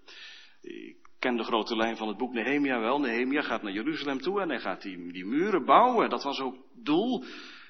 Ik 0.62 0.98
ken 1.20 1.36
de 1.36 1.44
grote 1.44 1.76
lijn 1.76 1.98
van 1.98 2.08
het 2.08 2.18
boek 2.18 2.34
Nehemia 2.34 2.80
wel. 2.80 3.00
Nehemia 3.00 3.42
gaat 3.42 3.62
naar 3.62 3.72
Jeruzalem 3.72 4.22
toe 4.22 4.42
en 4.42 4.50
hij 4.50 4.60
gaat 4.60 4.82
die, 4.82 5.12
die 5.12 5.26
muren 5.26 5.66
bouwen. 5.66 6.10
Dat 6.10 6.24
was 6.24 6.40
ook 6.40 6.56
doel 6.74 7.26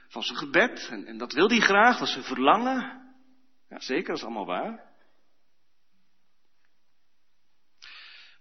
van 0.08 0.24
zijn 0.24 0.38
gebed. 0.38 0.88
En, 0.92 1.06
en 1.06 1.18
dat 1.18 1.34
wil 1.34 1.50
hij 1.50 1.60
graag, 1.60 1.98
dat 1.98 2.08
is 2.08 2.14
zijn 2.14 2.26
verlangen. 2.26 3.06
Ja, 3.70 3.80
zeker, 3.80 4.08
dat 4.08 4.18
is 4.18 4.24
allemaal 4.24 4.46
waar. 4.46 4.86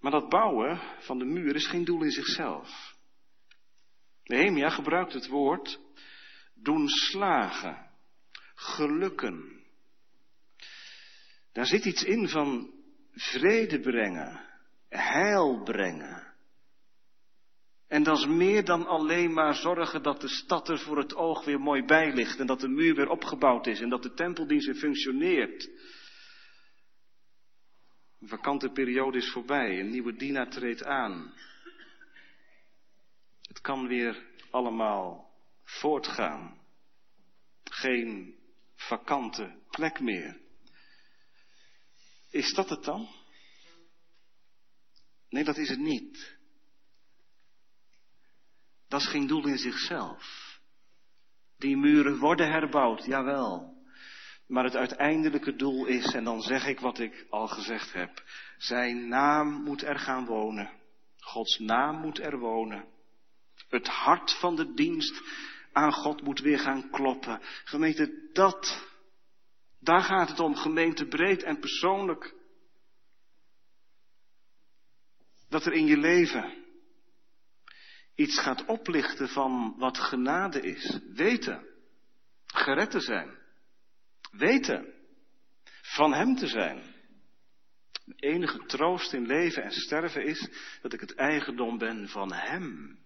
Maar 0.00 0.10
dat 0.10 0.28
bouwen 0.28 0.80
van 0.98 1.18
de 1.18 1.24
muur 1.24 1.54
is 1.54 1.66
geen 1.66 1.84
doel 1.84 2.02
in 2.02 2.10
zichzelf. 2.10 2.94
Nehemia 4.24 4.70
gebruikt 4.70 5.12
het 5.12 5.26
woord 5.26 5.80
doen 6.54 6.88
slagen, 6.88 7.90
gelukken. 8.54 9.64
Daar 11.52 11.66
zit 11.66 11.84
iets 11.84 12.02
in 12.02 12.28
van 12.28 12.74
vrede 13.12 13.80
brengen, 13.80 14.46
heil 14.88 15.62
brengen. 15.62 16.25
En 17.88 18.02
dat 18.02 18.18
is 18.18 18.26
meer 18.26 18.64
dan 18.64 18.86
alleen 18.86 19.32
maar 19.32 19.54
zorgen 19.54 20.02
dat 20.02 20.20
de 20.20 20.28
stad 20.28 20.68
er 20.68 20.78
voor 20.78 20.98
het 20.98 21.14
oog 21.14 21.44
weer 21.44 21.60
mooi 21.60 21.84
bij 21.84 22.14
ligt 22.14 22.38
en 22.38 22.46
dat 22.46 22.60
de 22.60 22.68
muur 22.68 22.94
weer 22.94 23.08
opgebouwd 23.08 23.66
is 23.66 23.80
en 23.80 23.88
dat 23.88 24.02
de 24.02 24.14
tempeldienst 24.14 24.66
weer 24.66 24.74
functioneert. 24.74 25.70
Een 28.20 28.28
vakante 28.28 28.70
periode 28.70 29.18
is 29.18 29.30
voorbij, 29.30 29.80
een 29.80 29.90
nieuwe 29.90 30.16
dienaar 30.16 30.50
treedt 30.50 30.84
aan. 30.84 31.34
Het 33.42 33.60
kan 33.60 33.88
weer 33.88 34.26
allemaal 34.50 35.30
voortgaan. 35.64 36.60
Geen 37.64 38.38
vakante 38.74 39.54
plek 39.70 40.00
meer. 40.00 40.40
Is 42.30 42.52
dat 42.54 42.68
het 42.68 42.84
dan? 42.84 43.08
Nee, 45.28 45.44
dat 45.44 45.56
is 45.56 45.68
het 45.68 45.78
niet. 45.78 46.35
Dat 48.88 49.00
is 49.00 49.08
geen 49.08 49.26
doel 49.26 49.46
in 49.46 49.58
zichzelf. 49.58 50.44
Die 51.58 51.76
muren 51.76 52.18
worden 52.18 52.50
herbouwd, 52.50 53.04
jawel. 53.04 53.74
Maar 54.46 54.64
het 54.64 54.76
uiteindelijke 54.76 55.56
doel 55.56 55.86
is, 55.86 56.14
en 56.14 56.24
dan 56.24 56.42
zeg 56.42 56.66
ik 56.66 56.80
wat 56.80 56.98
ik 56.98 57.26
al 57.30 57.46
gezegd 57.46 57.92
heb, 57.92 58.22
zijn 58.58 59.08
naam 59.08 59.62
moet 59.62 59.82
er 59.82 59.98
gaan 59.98 60.26
wonen. 60.26 60.70
Gods 61.18 61.58
naam 61.58 62.00
moet 62.00 62.18
er 62.18 62.38
wonen. 62.38 62.84
Het 63.68 63.88
hart 63.88 64.32
van 64.32 64.56
de 64.56 64.74
dienst 64.74 65.22
aan 65.72 65.92
God 65.92 66.22
moet 66.22 66.40
weer 66.40 66.58
gaan 66.58 66.90
kloppen. 66.90 67.40
Gemeente, 67.64 68.30
dat, 68.32 68.88
daar 69.80 70.02
gaat 70.02 70.28
het 70.28 70.40
om, 70.40 70.54
gemeente 70.54 71.06
breed 71.06 71.42
en 71.42 71.58
persoonlijk. 71.58 72.34
Dat 75.48 75.66
er 75.66 75.72
in 75.72 75.86
je 75.86 75.96
leven 75.96 76.65
iets 78.16 78.40
gaat 78.40 78.64
oplichten 78.64 79.28
van 79.28 79.74
wat 79.78 79.98
genade 79.98 80.60
is. 80.60 80.98
Weten. 81.14 81.66
Gered 82.46 82.90
te 82.90 83.00
zijn. 83.00 83.38
Weten. 84.30 84.94
Van 85.82 86.12
Hem 86.12 86.36
te 86.36 86.46
zijn. 86.46 86.94
De 88.04 88.14
enige 88.16 88.66
troost 88.66 89.12
in 89.12 89.26
leven 89.26 89.62
en 89.62 89.72
sterven 89.72 90.24
is 90.24 90.48
dat 90.82 90.92
ik 90.92 91.00
het 91.00 91.14
eigendom 91.14 91.78
ben 91.78 92.08
van 92.08 92.32
Hem. 92.32 92.98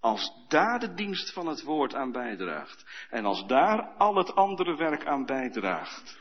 Als 0.00 0.32
daar 0.48 0.78
de 0.78 0.94
dienst 0.94 1.32
van 1.32 1.46
het 1.46 1.62
woord 1.62 1.94
aan 1.94 2.12
bijdraagt 2.12 3.06
en 3.10 3.24
als 3.24 3.46
daar 3.46 3.94
al 3.96 4.16
het 4.16 4.34
andere 4.34 4.76
werk 4.76 5.06
aan 5.06 5.26
bijdraagt, 5.26 6.18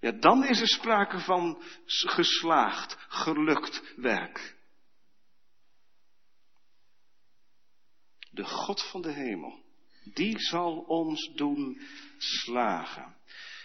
ja, 0.00 0.12
dan 0.12 0.44
is 0.44 0.60
er 0.60 0.68
sprake 0.68 1.18
van 1.18 1.62
geslaagd, 1.86 2.96
gelukt 3.08 3.94
werk. 3.96 4.55
De 8.36 8.44
God 8.44 8.82
van 8.90 9.02
de 9.02 9.12
hemel, 9.12 9.62
die 10.14 10.38
zal 10.38 10.78
ons 10.78 11.32
doen 11.34 11.80
slagen. 12.18 13.16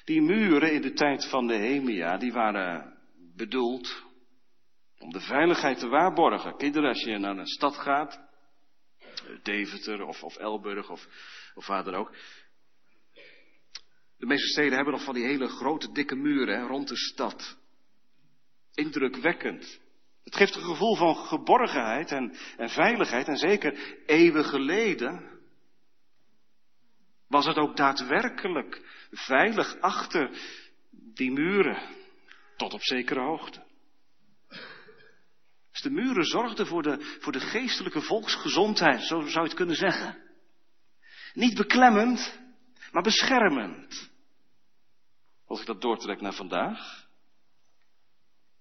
Die 0.05 0.21
muren 0.21 0.73
in 0.73 0.81
de 0.81 0.93
tijd 0.93 1.29
van 1.29 1.47
de 1.47 1.55
Hemia, 1.55 2.17
die 2.17 2.31
waren 2.31 2.97
bedoeld 3.36 4.03
om 4.99 5.12
de 5.12 5.19
veiligheid 5.19 5.79
te 5.79 5.88
waarborgen. 5.88 6.57
Kinderen, 6.57 6.89
als 6.89 7.03
je 7.03 7.17
naar 7.17 7.38
een 7.38 7.47
stad 7.47 7.75
gaat, 7.75 8.19
Deventer 9.43 10.05
of, 10.05 10.23
of 10.23 10.38
Elburg 10.38 10.89
of, 10.89 11.07
of 11.55 11.67
waar 11.67 11.84
dan 11.84 11.95
ook. 11.95 12.15
De 14.17 14.25
meeste 14.25 14.47
steden 14.47 14.73
hebben 14.73 14.93
nog 14.93 15.03
van 15.03 15.13
die 15.13 15.25
hele 15.25 15.47
grote 15.47 15.91
dikke 15.91 16.15
muren 16.15 16.67
rond 16.67 16.88
de 16.88 16.97
stad. 16.97 17.57
Indrukwekkend. 18.73 19.80
Het 20.23 20.36
geeft 20.36 20.55
een 20.55 20.63
gevoel 20.63 20.95
van 20.95 21.15
geborgenheid 21.15 22.12
en, 22.12 22.36
veiligheid. 22.57 23.27
En 23.27 23.38
zeker 23.38 23.97
eeuwen 24.05 24.45
geleden 24.45 25.39
was 27.27 27.45
het 27.45 27.57
ook 27.57 27.77
daadwerkelijk 27.77 29.05
veilig 29.12 29.79
achter 29.79 30.29
die 30.91 31.31
muren. 31.31 31.99
Tot 32.57 32.73
op 32.73 32.84
zekere 32.84 33.19
hoogte. 33.19 33.63
Dus 35.71 35.81
de 35.81 35.89
muren 35.89 36.25
zorgden 36.25 36.67
voor 36.67 36.84
de, 36.84 37.17
voor 37.19 37.31
de 37.31 37.39
geestelijke 37.39 38.01
volksgezondheid, 38.01 39.01
zo 39.01 39.19
zou 39.19 39.31
je 39.31 39.49
het 39.49 39.53
kunnen 39.53 39.75
zeggen. 39.75 40.17
Niet 41.34 41.57
beklemmend, 41.57 42.39
maar 42.91 43.03
beschermend. 43.03 44.12
Als 45.45 45.60
ik 45.60 45.65
dat 45.65 45.81
doortrek 45.81 46.21
naar 46.21 46.34
vandaag. 46.34 47.07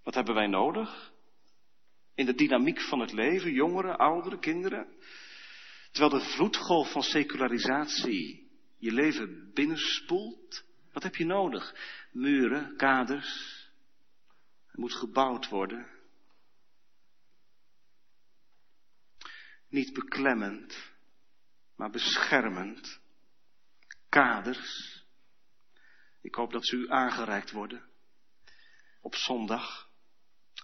Wat 0.03 0.14
hebben 0.14 0.35
wij 0.35 0.46
nodig? 0.46 1.12
In 2.20 2.26
de 2.26 2.35
dynamiek 2.35 2.80
van 2.80 3.00
het 3.00 3.12
leven, 3.12 3.52
jongeren, 3.52 3.98
ouderen, 3.98 4.40
kinderen. 4.40 4.87
Terwijl 5.90 6.22
de 6.22 6.30
vloedgolf 6.30 6.92
van 6.92 7.02
secularisatie 7.02 8.50
je 8.78 8.92
leven 8.92 9.50
binnenspoelt. 9.54 10.64
Wat 10.92 11.02
heb 11.02 11.16
je 11.16 11.24
nodig? 11.24 11.74
Muren, 12.12 12.76
kaders. 12.76 13.68
Er 14.66 14.80
moet 14.80 14.94
gebouwd 14.94 15.48
worden. 15.48 15.87
Niet 19.68 19.92
beklemmend, 19.92 20.92
maar 21.76 21.90
beschermend. 21.90 23.00
Kaders. 24.09 25.04
Ik 26.20 26.35
hoop 26.35 26.52
dat 26.52 26.66
ze 26.66 26.76
u 26.76 26.90
aangereikt 26.90 27.50
worden. 27.50 27.88
Op 29.00 29.14
zondag 29.14 29.90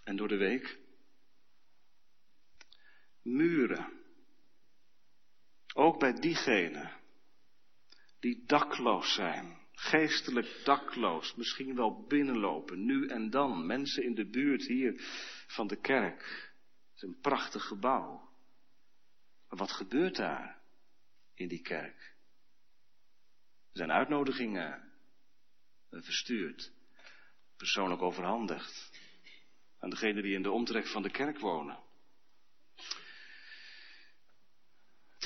en 0.05 0.17
door 0.17 0.29
de 0.29 0.37
week. 0.37 0.85
Muren. 3.27 3.93
Ook 5.75 5.99
bij 5.99 6.13
diegenen 6.13 6.91
die 8.21 8.45
dakloos 8.47 9.15
zijn, 9.15 9.59
geestelijk 9.73 10.61
dakloos, 10.65 11.35
misschien 11.35 11.75
wel 11.75 12.07
binnenlopen, 12.07 12.85
nu 12.85 13.07
en 13.07 13.31
dan. 13.31 13.67
Mensen 13.67 14.05
in 14.05 14.15
de 14.15 14.31
buurt 14.31 14.67
hier 14.67 14.95
van 15.47 15.67
de 15.67 15.81
kerk. 15.81 16.21
Het 16.89 16.97
is 16.97 17.03
een 17.03 17.21
prachtig 17.21 17.65
gebouw. 17.65 18.29
Maar 19.49 19.59
wat 19.59 19.73
gebeurt 19.73 20.17
daar 20.17 20.63
in 21.35 21.49
die 21.49 21.63
kerk? 21.63 22.15
Er 23.73 23.83
zijn 23.83 23.93
uitnodigingen 23.93 24.93
verstuurd, 25.91 26.73
persoonlijk 27.57 28.03
overhandigd 28.03 28.91
aan 29.79 29.91
degenen 29.91 30.23
die 30.23 30.35
in 30.35 30.43
de 30.43 30.51
omtrek 30.51 30.87
van 30.87 31.03
de 31.03 31.11
kerk 31.11 31.39
wonen. 31.39 31.85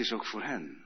Is 0.00 0.12
ook 0.12 0.26
voor 0.26 0.42
hen. 0.42 0.84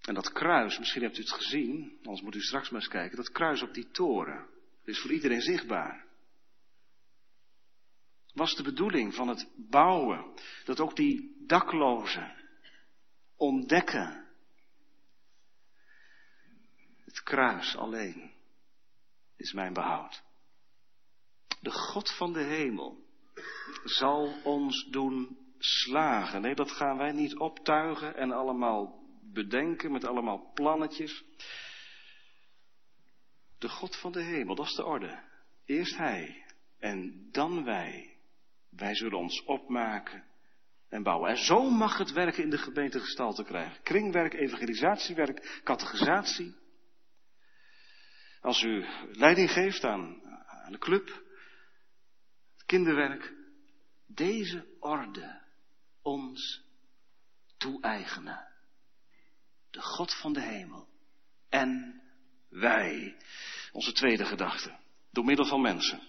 En 0.00 0.14
dat 0.14 0.32
kruis, 0.32 0.78
misschien 0.78 1.02
hebt 1.02 1.18
u 1.18 1.20
het 1.20 1.32
gezien, 1.32 1.96
anders 1.96 2.20
moet 2.20 2.34
u 2.34 2.40
straks 2.40 2.70
maar 2.70 2.80
eens 2.80 2.90
kijken, 2.90 3.16
dat 3.16 3.30
kruis 3.30 3.62
op 3.62 3.74
die 3.74 3.90
toren 3.90 4.46
is 4.84 5.00
voor 5.00 5.12
iedereen 5.12 5.40
zichtbaar 5.40 6.06
was 8.36 8.54
de 8.54 8.62
bedoeling 8.62 9.14
van 9.14 9.28
het 9.28 9.48
bouwen. 9.56 10.34
Dat 10.64 10.80
ook 10.80 10.96
die 10.96 11.44
daklozen 11.46 12.34
ontdekken. 13.36 14.28
Het 17.04 17.22
kruis 17.22 17.76
alleen 17.76 18.32
is 19.36 19.52
mijn 19.52 19.72
behoud. 19.72 20.22
De 21.60 21.70
God 21.70 22.16
van 22.16 22.32
de 22.32 22.42
hemel 22.42 23.04
zal 23.84 24.40
ons 24.42 24.86
doen 24.90 25.45
slagen. 25.66 26.40
Nee, 26.40 26.54
dat 26.54 26.70
gaan 26.70 26.96
wij 26.96 27.12
niet 27.12 27.36
optuigen 27.36 28.16
en 28.16 28.32
allemaal 28.32 29.04
bedenken 29.32 29.92
met 29.92 30.04
allemaal 30.04 30.50
plannetjes. 30.54 31.24
De 33.58 33.68
God 33.68 33.96
van 33.96 34.12
de 34.12 34.22
hemel, 34.22 34.54
dat 34.54 34.66
is 34.66 34.74
de 34.74 34.84
orde. 34.84 35.22
Eerst 35.64 35.96
Hij 35.96 36.44
en 36.78 37.28
dan 37.30 37.64
wij. 37.64 38.16
Wij 38.70 38.94
zullen 38.94 39.18
ons 39.18 39.44
opmaken 39.44 40.24
en 40.88 41.02
bouwen. 41.02 41.30
En 41.30 41.36
zo 41.36 41.70
mag 41.70 41.98
het 41.98 42.12
werken 42.12 42.42
in 42.42 42.50
de 42.50 42.58
gemeente 42.58 43.00
gestalte 43.00 43.44
krijgen. 43.44 43.82
Kringwerk, 43.82 44.34
evangelisatiewerk, 44.34 45.60
catechisatie. 45.64 46.54
Als 48.40 48.62
u 48.62 48.84
leiding 49.12 49.50
geeft 49.50 49.84
aan, 49.84 50.22
aan 50.46 50.72
de 50.72 50.78
club, 50.78 51.22
kinderwerk, 52.66 53.34
deze 54.06 54.66
orde 54.80 55.44
ons 56.06 56.62
toe-eigenen. 57.56 58.46
De 59.70 59.80
God 59.82 60.14
van 60.14 60.32
de 60.32 60.40
hemel. 60.40 60.88
En 61.48 62.00
wij. 62.48 63.16
Onze 63.72 63.92
tweede 63.92 64.24
gedachte. 64.24 64.76
Door 65.10 65.24
middel 65.24 65.46
van 65.46 65.60
mensen. 65.60 66.00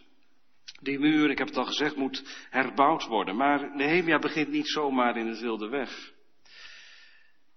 Die 0.81 0.99
muur, 0.99 1.29
ik 1.29 1.37
heb 1.37 1.47
het 1.47 1.57
al 1.57 1.65
gezegd, 1.65 1.95
moet 1.95 2.45
herbouwd 2.49 3.05
worden. 3.05 3.35
Maar 3.35 3.75
Nehemia 3.75 4.19
begint 4.19 4.49
niet 4.49 4.67
zomaar 4.67 5.17
in 5.17 5.27
het 5.27 5.39
wilde 5.39 5.69
weg. 5.69 6.11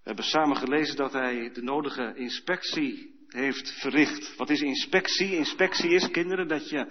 We 0.02 0.06
hebben 0.06 0.24
samen 0.24 0.56
gelezen 0.56 0.96
dat 0.96 1.12
hij 1.12 1.52
de 1.52 1.62
nodige 1.62 2.14
inspectie 2.14 3.24
heeft 3.28 3.80
verricht. 3.80 4.36
Wat 4.36 4.50
is 4.50 4.60
inspectie? 4.60 5.36
Inspectie 5.36 5.90
is, 5.90 6.10
kinderen, 6.10 6.48
dat 6.48 6.68
je 6.68 6.86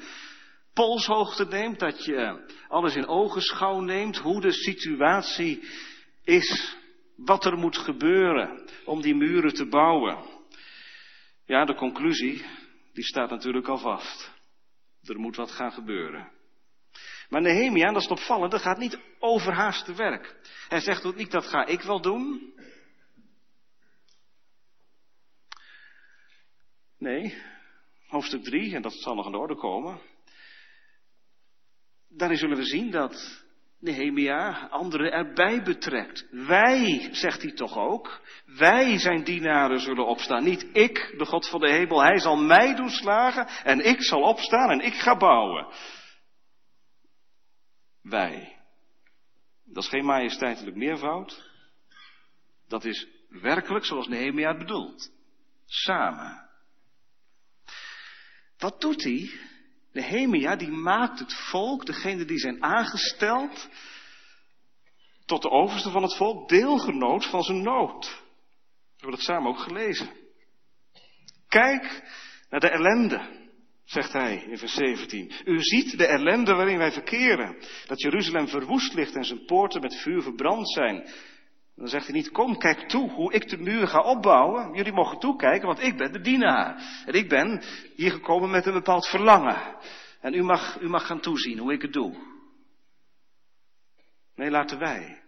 polshoogte 0.80 1.46
neemt, 1.46 1.80
dat 1.80 2.06
je 2.06 2.46
alles 2.68 2.96
in 2.96 3.08
ogenschouw 3.08 3.80
neemt, 3.80 4.18
hoe 4.18 4.42
de 4.42 4.52
situatie 4.52 5.64
is, 6.24 6.78
wat 7.16 7.46
er 7.46 7.58
moet 7.58 7.78
gebeuren 7.78 8.70
om 8.86 9.02
die 9.02 9.16
muren 9.16 9.54
te 9.54 9.66
bouwen. 9.66 10.18
Ja, 11.46 11.66
de 11.66 11.76
conclusie, 11.76 12.46
die 12.94 13.04
staat 13.04 13.30
natuurlijk 13.30 13.68
al 13.68 13.78
vast. 13.78 14.32
Er 15.04 15.20
moet 15.20 15.36
wat 15.36 15.52
gaan 15.52 15.72
gebeuren. 15.72 16.32
Maar 17.30 17.42
Nehemia, 17.42 17.92
dat 17.92 18.02
is 18.02 18.08
opvallend, 18.08 18.52
dat 18.52 18.62
gaat 18.62 18.78
niet 18.78 19.00
overhaast 19.20 19.86
te 19.86 19.96
werk. 19.96 20.36
Hij 20.68 20.80
zegt 20.80 21.06
ook 21.06 21.16
niet, 21.16 21.32
dat 21.32 21.46
ga 21.46 21.66
ik 21.66 21.82
wel 21.82 22.02
doen. 22.02 22.54
Nee, 26.98 27.38
hoofdstuk 28.08 28.44
3, 28.44 28.76
en 28.76 28.82
dat 28.82 28.94
zal 28.94 29.16
nog 29.16 29.28
in 29.28 29.36
orde 29.36 29.56
komen. 29.56 30.18
Daarin 32.10 32.38
zullen 32.38 32.58
we 32.58 32.66
zien 32.66 32.92
dat 32.92 33.46
Nehemia 33.80 34.68
anderen 34.68 35.12
erbij 35.12 35.64
betrekt. 35.64 36.28
Wij, 36.32 37.10
zegt 37.12 37.42
hij 37.42 37.52
toch 37.52 37.78
ook, 37.78 38.22
wij 38.46 39.00
zijn 39.00 39.24
dienaren 39.24 39.80
zullen 39.80 40.08
opstaan. 40.08 40.44
Niet 40.44 40.70
ik, 40.74 41.14
de 41.18 41.26
God 41.26 41.50
van 41.50 41.60
de 41.60 41.72
hemel, 41.72 42.04
hij 42.04 42.20
zal 42.20 42.38
mij 42.38 42.76
doen 42.76 42.90
slagen 42.90 43.48
en 43.48 43.86
ik 43.86 44.04
zal 44.04 44.22
opstaan 44.22 44.70
en 44.70 44.80
ik 44.80 44.94
ga 44.94 45.18
bouwen. 45.18 45.68
Wij. 48.02 48.58
Dat 49.66 49.84
is 49.84 49.90
geen 49.90 50.06
majesteitelijk 50.06 50.76
meervoud. 50.76 51.50
Dat 52.68 52.86
is 52.86 53.08
werkelijk 53.30 53.86
zoals 53.86 54.08
Nehemia 54.08 54.50
het 54.50 54.58
bedoelt. 54.58 55.12
Samen. 55.66 56.50
Wat 58.58 58.82
doet 58.82 59.04
hij? 59.04 59.49
Nehemia 59.94 60.56
die 60.56 60.72
maakt 60.72 61.20
het 61.20 61.34
volk, 61.34 61.86
degene 61.86 62.26
die 62.26 62.38
zijn 62.38 62.64
aangesteld, 62.64 63.70
tot 65.26 65.42
de 65.42 65.50
overste 65.50 65.90
van 65.90 66.04
het 66.04 66.16
volk, 66.16 66.50
deelgenoot 66.50 67.26
van 67.26 67.44
zijn 67.44 67.62
nood. 67.62 68.06
We 68.06 69.06
hebben 69.06 69.12
dat 69.12 69.36
samen 69.36 69.50
ook 69.50 69.60
gelezen. 69.60 70.10
Kijk 71.48 72.04
naar 72.50 72.60
de 72.60 72.70
ellende, 72.70 73.22
zegt 73.86 74.14
hij 74.14 74.44
in 74.50 74.58
vers 74.58 74.74
17. 74.74 75.32
U 75.46 75.60
ziet 75.60 75.98
de 75.98 76.06
ellende 76.06 76.54
waarin 76.54 76.78
wij 76.78 76.92
verkeren. 76.92 77.58
Dat 77.86 78.02
Jeruzalem 78.02 78.48
verwoest 78.48 78.94
ligt 78.94 79.16
en 79.16 79.24
zijn 79.24 79.46
poorten 79.46 79.82
met 79.82 79.96
vuur 79.96 80.22
verbrand 80.22 80.72
zijn. 80.72 81.08
Dan 81.80 81.88
zegt 81.88 82.06
hij 82.06 82.16
niet, 82.16 82.32
kom, 82.32 82.58
kijk 82.58 82.90
toe 82.90 83.10
hoe 83.10 83.34
ik 83.34 83.50
de 83.50 83.58
muur 83.58 83.88
ga 83.88 84.00
opbouwen. 84.02 84.74
Jullie 84.74 84.94
mogen 84.94 85.20
toekijken, 85.20 85.68
want 85.68 85.82
ik 85.82 85.98
ben 85.98 86.12
de 86.12 86.22
dienaar. 86.22 87.04
En 87.06 87.14
ik 87.14 87.30
ben 87.30 87.64
hier 87.96 88.12
gekomen 88.12 88.50
met 88.50 88.66
een 88.66 88.74
bepaald 88.74 89.08
verlangen. 89.08 89.78
En 90.22 90.34
u 90.34 90.44
mag, 90.44 90.80
u 90.82 90.90
mag 90.90 91.06
gaan 91.06 91.20
toezien 91.20 91.58
hoe 91.58 91.74
ik 91.74 91.82
het 91.82 91.94
doe. 91.94 92.16
Nee, 94.36 94.50
laten 94.50 94.80
wij 94.80 95.22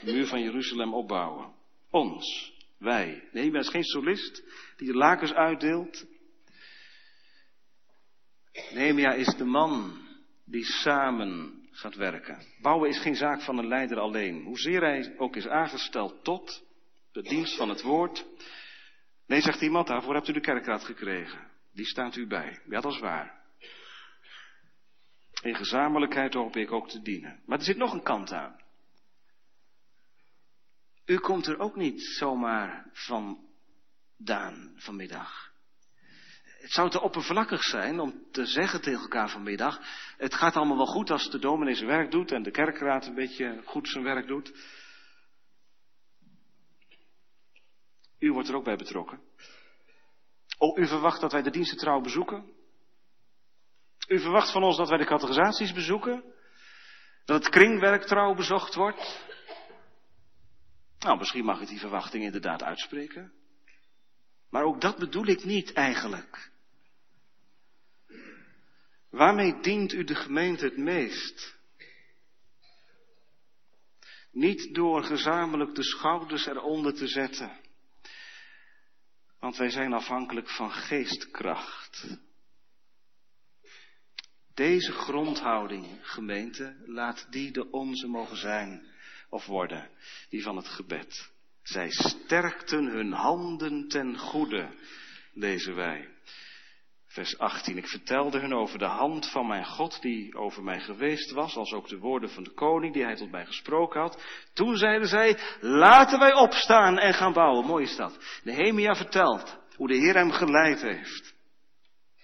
de 0.00 0.12
muur 0.12 0.26
van 0.26 0.42
Jeruzalem 0.42 0.94
opbouwen. 0.94 1.54
Ons, 1.90 2.52
wij. 2.78 3.28
Nee, 3.32 3.50
ben 3.50 3.64
geen 3.64 3.84
solist 3.84 4.42
die 4.76 4.86
de 4.86 4.96
lakens 4.96 5.32
uitdeelt. 5.32 6.06
Nehemia 8.72 9.12
is 9.12 9.34
de 9.36 9.44
man 9.44 10.00
die 10.44 10.64
samen 10.64 11.65
gaat 11.78 11.94
werken. 11.94 12.38
Bouwen 12.60 12.88
is 12.88 12.98
geen 12.98 13.16
zaak 13.16 13.40
van 13.40 13.58
een 13.58 13.66
leider 13.66 13.98
alleen. 13.98 14.42
Hoezeer 14.42 14.80
hij 14.80 15.14
ook 15.18 15.36
is 15.36 15.48
aangesteld 15.48 16.24
tot 16.24 16.64
de 17.12 17.22
dienst 17.22 17.56
van 17.56 17.68
het 17.68 17.82
woord. 17.82 18.26
Nee, 19.26 19.40
zegt 19.40 19.60
iemand, 19.60 19.86
daarvoor 19.86 20.14
hebt 20.14 20.28
u 20.28 20.32
de 20.32 20.40
kerkraad 20.40 20.84
gekregen. 20.84 21.50
Die 21.72 21.86
staat 21.86 22.16
u 22.16 22.26
bij. 22.26 22.60
Ja, 22.68 22.80
dat 22.80 22.92
is 22.92 22.98
waar. 22.98 23.44
In 25.42 25.54
gezamenlijkheid 25.54 26.34
hoop 26.34 26.56
ik 26.56 26.72
ook 26.72 26.88
te 26.88 27.02
dienen. 27.02 27.40
Maar 27.46 27.58
er 27.58 27.64
zit 27.64 27.76
nog 27.76 27.92
een 27.92 28.02
kant 28.02 28.32
aan. 28.32 28.56
U 31.06 31.18
komt 31.18 31.46
er 31.46 31.58
ook 31.58 31.76
niet 31.76 32.02
zomaar 32.02 32.90
vandaan 32.92 34.72
vanmiddag. 34.76 35.52
Het 36.66 36.74
zou 36.74 36.90
te 36.90 37.00
oppervlakkig 37.00 37.62
zijn 37.62 38.00
om 38.00 38.26
te 38.30 38.46
zeggen 38.46 38.80
tegen 38.80 39.00
elkaar 39.00 39.30
vanmiddag, 39.30 39.80
het 40.16 40.34
gaat 40.34 40.56
allemaal 40.56 40.76
wel 40.76 40.86
goed 40.86 41.10
als 41.10 41.30
de 41.30 41.38
dominee 41.38 41.74
zijn 41.74 41.88
werk 41.88 42.10
doet 42.10 42.32
en 42.32 42.42
de 42.42 42.50
kerkraad 42.50 43.06
een 43.06 43.14
beetje 43.14 43.62
goed 43.64 43.88
zijn 43.88 44.04
werk 44.04 44.26
doet. 44.26 44.52
U 48.18 48.32
wordt 48.32 48.48
er 48.48 48.54
ook 48.54 48.64
bij 48.64 48.76
betrokken. 48.76 49.20
Oh, 50.58 50.78
u 50.78 50.86
verwacht 50.86 51.20
dat 51.20 51.32
wij 51.32 51.42
de 51.42 51.50
diensten 51.50 51.78
trouw 51.78 52.00
bezoeken? 52.00 52.52
U 54.08 54.20
verwacht 54.20 54.52
van 54.52 54.62
ons 54.62 54.76
dat 54.76 54.88
wij 54.88 54.98
de 54.98 55.04
categorisaties 55.04 55.72
bezoeken? 55.72 56.24
Dat 57.24 57.44
het 57.44 57.52
kringwerk 57.52 58.02
trouw 58.02 58.34
bezocht 58.34 58.74
wordt? 58.74 59.26
Nou, 60.98 61.18
misschien 61.18 61.44
mag 61.44 61.60
ik 61.60 61.68
die 61.68 61.80
verwachting 61.80 62.24
inderdaad 62.24 62.62
uitspreken. 62.62 63.32
Maar 64.50 64.64
ook 64.64 64.80
dat 64.80 64.98
bedoel 64.98 65.26
ik 65.26 65.44
niet 65.44 65.72
eigenlijk. 65.72 66.54
Waarmee 69.16 69.60
dient 69.60 69.92
u 69.92 70.04
de 70.04 70.14
gemeente 70.14 70.64
het 70.64 70.76
meest? 70.76 71.58
Niet 74.30 74.74
door 74.74 75.04
gezamenlijk 75.04 75.74
de 75.74 75.82
schouders 75.82 76.46
eronder 76.46 76.94
te 76.94 77.06
zetten. 77.06 77.60
Want 79.38 79.56
wij 79.56 79.70
zijn 79.70 79.92
afhankelijk 79.92 80.50
van 80.50 80.70
geestkracht. 80.70 82.18
Deze 84.54 84.92
grondhouding, 84.92 85.98
gemeente, 86.02 86.76
laat 86.86 87.26
die 87.30 87.50
de 87.50 87.70
onze 87.70 88.06
mogen 88.06 88.36
zijn 88.36 88.86
of 89.28 89.46
worden, 89.46 89.90
die 90.28 90.42
van 90.42 90.56
het 90.56 90.68
gebed. 90.68 91.32
Zij 91.62 91.90
sterkten 91.90 92.84
hun 92.84 93.12
handen 93.12 93.88
ten 93.88 94.18
goede, 94.18 94.74
lezen 95.32 95.74
wij. 95.74 96.15
Vers 97.16 97.38
18. 97.38 97.76
Ik 97.76 97.88
vertelde 97.88 98.38
hun 98.38 98.54
over 98.54 98.78
de 98.78 98.84
hand 98.84 99.30
van 99.30 99.46
mijn 99.46 99.64
God 99.64 100.00
die 100.00 100.34
over 100.34 100.62
mij 100.62 100.80
geweest 100.80 101.30
was, 101.30 101.56
als 101.56 101.72
ook 101.72 101.88
de 101.88 101.98
woorden 101.98 102.30
van 102.30 102.42
de 102.42 102.50
koning 102.52 102.92
die 102.92 103.04
hij 103.04 103.14
tot 103.14 103.30
mij 103.30 103.46
gesproken 103.46 104.00
had. 104.00 104.22
Toen 104.52 104.76
zeiden 104.76 105.08
zij, 105.08 105.38
laten 105.60 106.18
wij 106.18 106.34
opstaan 106.34 106.98
en 106.98 107.14
gaan 107.14 107.32
bouwen. 107.32 107.66
Mooi 107.66 107.84
is 107.84 107.96
dat. 107.96 108.40
Nehemia 108.44 108.94
vertelt 108.94 109.58
hoe 109.76 109.88
de 109.88 109.94
Heer 109.94 110.14
hem 110.14 110.30
geleid 110.30 110.82
heeft. 110.82 111.34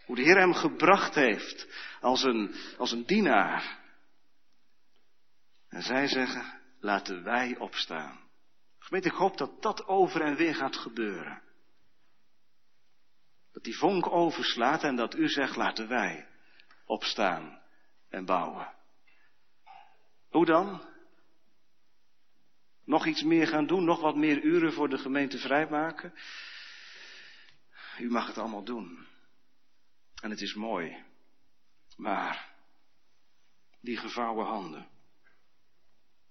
Hoe 0.07 0.16
de 0.16 0.22
Heer 0.22 0.38
hem 0.38 0.55
gebracht 0.55 1.14
heeft 1.14 1.66
als 2.00 2.22
een, 2.22 2.55
als 2.78 2.92
een 2.92 3.07
dienaar. 3.07 3.78
En 5.68 5.83
zij 5.83 6.07
zeggen, 6.07 6.61
laten 6.81 7.24
wij 7.24 7.57
opstaan. 7.59 8.20
Gemeente, 8.78 9.09
ik 9.09 9.14
hoop 9.14 9.37
dat 9.37 9.62
dat 9.62 9.87
over 9.87 10.20
en 10.20 10.37
weer 10.37 10.55
gaat 10.55 10.76
gebeuren. 10.76 11.42
Dat 13.52 13.62
die 13.62 13.76
vonk 13.76 14.06
overslaat 14.06 14.82
en 14.82 14.96
dat 14.96 15.14
u 15.14 15.28
zegt, 15.28 15.56
laten 15.56 15.88
wij 15.88 16.28
opstaan 16.84 17.60
en 18.08 18.24
bouwen. 18.24 18.74
Hoe 20.28 20.44
dan? 20.44 20.90
Nog 22.84 23.06
iets 23.06 23.22
meer 23.22 23.46
gaan 23.46 23.66
doen, 23.66 23.84
nog 23.84 24.00
wat 24.00 24.16
meer 24.16 24.42
uren 24.42 24.72
voor 24.72 24.88
de 24.88 24.98
gemeente 24.98 25.38
vrijmaken? 25.38 26.14
U 27.98 28.10
mag 28.10 28.26
het 28.26 28.38
allemaal 28.38 28.64
doen. 28.64 29.06
En 30.22 30.30
het 30.30 30.40
is 30.40 30.54
mooi. 30.54 31.04
Maar 31.96 32.54
die 33.80 33.96
gevouwen 33.96 34.46
handen, 34.46 34.88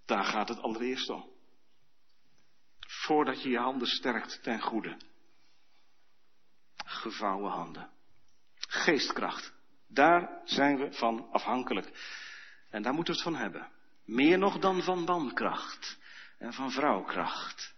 daar 0.06 0.24
gaat 0.24 0.50
het 0.50 0.60
allereerst 0.60 1.10
om. 1.10 1.30
Voordat 2.80 3.44
je 3.44 3.50
je 3.50 3.58
handen 3.58 3.88
sterkt 3.88 4.44
ten 4.44 4.62
goede. 4.62 4.98
Gevouwen 6.92 7.52
handen. 7.52 7.90
Geestkracht. 8.56 9.54
Daar 9.88 10.42
zijn 10.44 10.78
we 10.78 10.92
van 10.92 11.32
afhankelijk. 11.32 11.92
En 12.70 12.82
daar 12.82 12.94
moeten 12.94 13.14
we 13.14 13.20
het 13.20 13.30
van 13.30 13.42
hebben. 13.42 13.72
Meer 14.06 14.38
nog 14.38 14.60
dan 14.60 14.82
van 14.82 15.04
mankracht 15.04 16.00
en 16.38 16.54
van 16.54 16.72
vrouwkracht. 16.72 17.76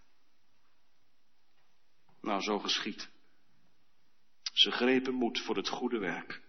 Nou, 2.22 2.41
zo 2.41 2.59
geschiet. 2.59 3.09
Ze 4.53 4.72
grepen 4.72 5.14
moed 5.14 5.39
voor 5.39 5.55
het 5.55 5.70
goede 5.70 5.97
werk. 5.97 6.41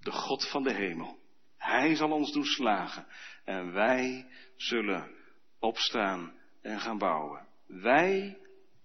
De 0.00 0.12
God 0.12 0.50
van 0.50 0.62
de 0.62 0.74
hemel. 0.74 1.18
Hij 1.56 1.94
zal 1.94 2.10
ons 2.10 2.32
doen 2.32 2.44
slagen. 2.44 3.06
En 3.44 3.72
wij 3.72 4.32
zullen 4.56 5.14
opstaan 5.58 6.38
en 6.62 6.80
gaan 6.80 6.98
bouwen. 6.98 7.48
Wij 7.66 8.38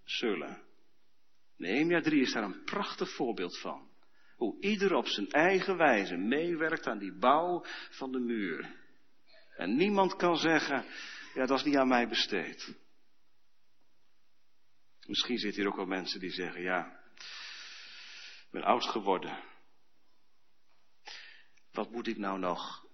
zullen. 0.04 0.63
Nehemia 1.58 2.02
3 2.02 2.22
is 2.22 2.34
daar 2.34 2.44
een 2.44 2.64
prachtig 2.64 3.10
voorbeeld 3.16 3.60
van. 3.60 3.92
Hoe 4.36 4.62
ieder 4.62 4.94
op 4.94 5.08
zijn 5.08 5.30
eigen 5.30 5.78
wijze 5.78 6.16
meewerkt 6.18 6.88
aan 6.88 6.98
die 6.98 7.18
bouw 7.18 7.66
van 7.90 8.12
de 8.12 8.20
muur. 8.20 8.76
En 9.58 9.76
niemand 9.76 10.16
kan 10.16 10.38
zeggen, 10.38 10.86
ja 11.34 11.46
dat 11.46 11.58
is 11.60 11.66
niet 11.66 11.76
aan 11.76 11.88
mij 11.88 12.08
besteed. 12.08 12.76
Misschien 15.08 15.38
zitten 15.38 15.62
hier 15.62 15.72
ook 15.72 15.78
wel 15.78 15.86
mensen 15.86 16.20
die 16.20 16.32
zeggen, 16.32 16.62
ja, 16.62 17.00
ik 18.46 18.48
ben 18.52 18.64
oud 18.64 18.86
geworden. 18.86 19.44
wat 21.72 21.92
moet 21.92 22.08
ik 22.08 22.18
nou 22.18 22.40
nog 22.40 22.86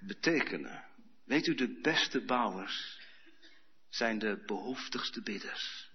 betekenen? 0.00 0.84
Weet 1.24 1.46
u, 1.46 1.54
de 1.54 1.80
beste 1.80 2.24
bouwers 2.24 3.00
zijn 3.88 4.18
de 4.18 4.42
behoeftigste 4.46 5.22
bidders. 5.22 5.85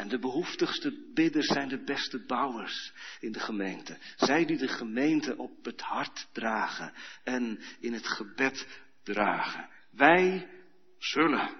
En 0.00 0.08
de 0.08 0.18
behoeftigste 0.18 1.10
bidders 1.14 1.46
zijn 1.46 1.68
de 1.68 1.84
beste 1.84 2.24
bouwers 2.26 2.92
in 3.18 3.32
de 3.32 3.40
gemeente. 3.40 3.98
Zij 4.16 4.44
die 4.44 4.56
de 4.56 4.68
gemeente 4.68 5.36
op 5.36 5.64
het 5.64 5.80
hart 5.80 6.28
dragen 6.32 6.94
en 7.24 7.60
in 7.80 7.92
het 7.92 8.06
gebed 8.06 8.82
dragen. 9.02 9.68
Wij 9.90 10.50
zullen 10.98 11.56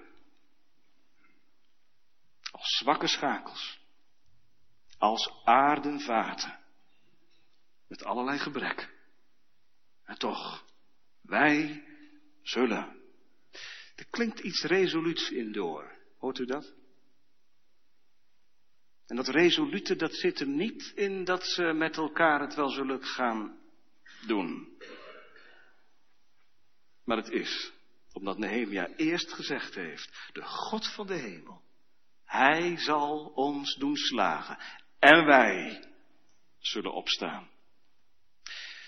als 2.51 2.77
zwakke 2.79 3.07
schakels, 3.07 3.81
als 4.99 5.33
aardenvaten, 5.45 6.59
met 7.89 8.05
allerlei 8.05 8.39
gebrek. 8.39 8.95
En 10.05 10.19
toch, 10.19 10.65
wij 11.21 11.85
zullen. 12.43 13.01
Er 13.97 14.07
klinkt 14.11 14.41
iets 14.41 14.63
resoluuts 14.63 15.31
in 15.31 15.53
door. 15.53 15.99
Hoort 16.19 16.39
u 16.39 16.45
dat? 16.45 16.80
En 19.11 19.17
dat 19.17 19.29
resolute, 19.29 19.97
dat 19.97 20.15
zit 20.15 20.41
er 20.41 20.47
niet 20.47 20.93
in 20.95 21.25
dat 21.25 21.47
ze 21.47 21.63
met 21.63 21.97
elkaar 21.97 22.41
het 22.41 22.55
wel 22.55 22.71
zullen 22.71 23.05
gaan 23.05 23.59
doen. 24.27 24.69
Maar 27.05 27.17
het 27.17 27.31
is, 27.31 27.73
omdat 28.13 28.39
Nehemia 28.39 28.89
eerst 28.97 29.33
gezegd 29.33 29.75
heeft, 29.75 30.29
de 30.33 30.43
God 30.43 30.95
van 30.95 31.07
de 31.07 31.15
hemel, 31.15 31.63
hij 32.25 32.77
zal 32.77 33.33
ons 33.35 33.75
doen 33.75 33.97
slagen 33.97 34.59
en 34.99 35.25
wij 35.25 35.85
zullen 36.59 36.93
opstaan. 36.93 37.49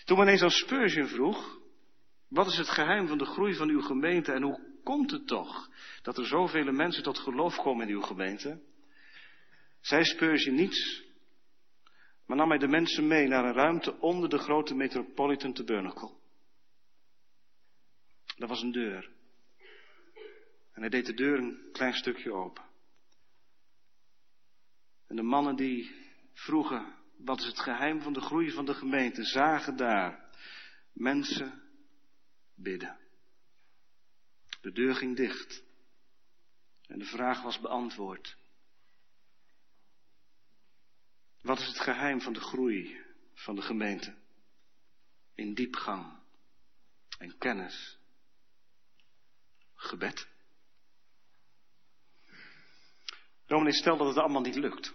Toen 0.05 0.19
men 0.19 0.29
eens 0.29 0.43
aan 0.43 0.51
Spurgeon 0.51 1.09
vroeg, 1.09 1.59
wat 2.29 2.47
is 2.47 2.57
het 2.57 2.69
geheim 2.69 3.07
van 3.09 3.19
de 3.19 3.27
groei 3.27 3.55
van 3.55 3.69
uw 3.69 3.81
gemeente 3.81 4.33
en 4.33 4.43
hoe 4.43 4.81
komt 4.85 5.11
het 5.11 5.27
toch 5.27 5.71
dat 6.03 6.19
er 6.19 6.27
zoveel 6.27 6.73
mensen 6.73 7.03
tot 7.03 7.19
geloof 7.19 7.57
komen 7.57 7.89
in 7.89 7.95
uw 7.95 8.03
gemeente? 8.03 8.71
Zij 9.83 10.05
Spurgeon 10.05 10.55
niets, 10.55 11.03
maar 12.27 12.37
nam 12.37 12.49
hij 12.49 12.59
de 12.59 12.69
mensen 12.69 13.07
mee 13.07 13.27
naar 13.27 13.45
een 13.45 13.53
ruimte 13.53 13.99
onder 13.99 14.29
de 14.29 14.39
grote 14.39 14.75
Metropolitan 14.75 15.53
Tabernacle. 15.53 16.11
Dat 18.37 18.49
was 18.49 18.63
een 18.63 18.73
deur. 18.73 19.11
En 20.73 20.81
hij 20.81 20.89
deed 20.89 21.07
de 21.07 21.15
deur 21.15 21.39
een 21.39 21.69
klein 21.73 21.95
stukje 21.95 22.33
open. 22.33 22.65
En 25.07 25.17
de 25.17 25.23
mannen 25.23 25.57
die 25.57 25.95
vroegen, 26.33 26.95
wat 27.17 27.41
is 27.41 27.47
het 27.47 27.61
geheim 27.61 28.01
van 28.01 28.13
de 28.13 28.21
groei 28.21 28.51
van 28.51 28.65
de 28.65 28.75
gemeente, 28.75 29.25
zagen 29.25 29.77
daar 29.77 30.31
mensen 30.93 31.63
bidden. 32.55 32.99
De 34.61 34.73
deur 34.73 34.95
ging 34.95 35.17
dicht. 35.17 35.65
En 36.87 36.99
de 36.99 37.05
vraag 37.05 37.43
was 37.43 37.61
beantwoord. 37.61 38.41
Wat 41.43 41.59
is 41.59 41.67
het 41.67 41.81
geheim 41.81 42.21
van 42.21 42.33
de 42.33 42.41
groei 42.41 43.05
van 43.35 43.55
de 43.55 43.63
gemeente? 43.63 44.15
In 45.35 45.55
diepgang 45.55 46.19
en 47.19 47.39
kennis. 47.39 47.99
Gebed. 49.75 50.29
Dominee, 53.47 53.73
stel 53.73 53.97
dat 53.97 54.07
het 54.07 54.17
allemaal 54.17 54.43
niet 54.43 54.55
lukt. 54.55 54.93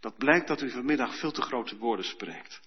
Dat 0.00 0.16
blijkt 0.16 0.48
dat 0.48 0.62
u 0.62 0.70
vanmiddag 0.70 1.18
veel 1.18 1.32
te 1.32 1.42
grote 1.42 1.76
woorden 1.76 2.04
spreekt. 2.04 2.60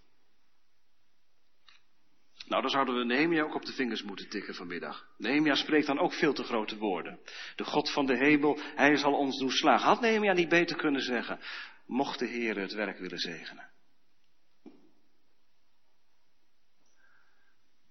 Nou, 2.47 2.61
dan 2.61 2.71
zouden 2.71 2.95
we 2.97 3.03
Nehemia 3.03 3.43
ook 3.43 3.55
op 3.55 3.65
de 3.65 3.73
vingers 3.73 4.03
moeten 4.03 4.29
tikken 4.29 4.55
vanmiddag. 4.55 5.07
Nehemia 5.17 5.55
spreekt 5.55 5.87
dan 5.87 5.99
ook 5.99 6.13
veel 6.13 6.33
te 6.33 6.43
grote 6.43 6.77
woorden. 6.77 7.19
De 7.55 7.63
God 7.63 7.91
van 7.91 8.05
de 8.05 8.17
hemel, 8.17 8.59
hij 8.59 8.97
zal 8.97 9.13
ons 9.13 9.39
doen 9.39 9.51
slagen. 9.51 9.87
Had 9.87 10.01
Nehemia 10.01 10.33
niet 10.33 10.49
beter 10.49 10.77
kunnen 10.77 11.01
zeggen, 11.01 11.39
mocht 11.85 12.19
de 12.19 12.25
Heer 12.25 12.57
het 12.59 12.73
werk 12.73 12.97
willen 12.97 13.19
zegenen. 13.19 13.69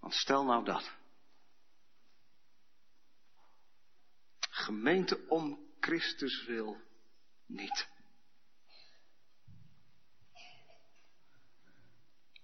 Want 0.01 0.15
stel 0.15 0.45
nou 0.45 0.65
dat. 0.65 0.97
Gemeente 4.51 5.29
om 5.29 5.59
Christus 5.81 6.45
wil 6.45 6.77
niet. 7.47 7.96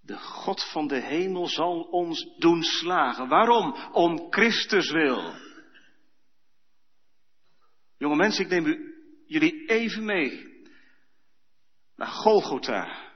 De 0.05 0.19
God 0.19 0.71
van 0.71 0.87
de 0.87 1.01
hemel 1.01 1.47
zal 1.47 1.83
ons 1.83 2.35
doen 2.39 2.63
slagen. 2.63 3.29
Waarom? 3.29 3.75
Om 3.93 4.27
Christus 4.31 4.91
wil. 4.91 5.35
Jonge 7.99 8.17
mensen, 8.17 8.45
ik 8.45 8.51
neem 8.51 8.67
u, 8.67 8.95
jullie 9.27 9.67
even 9.67 10.05
mee 10.05 10.65
naar 11.97 12.09
Golgotha. 12.09 13.11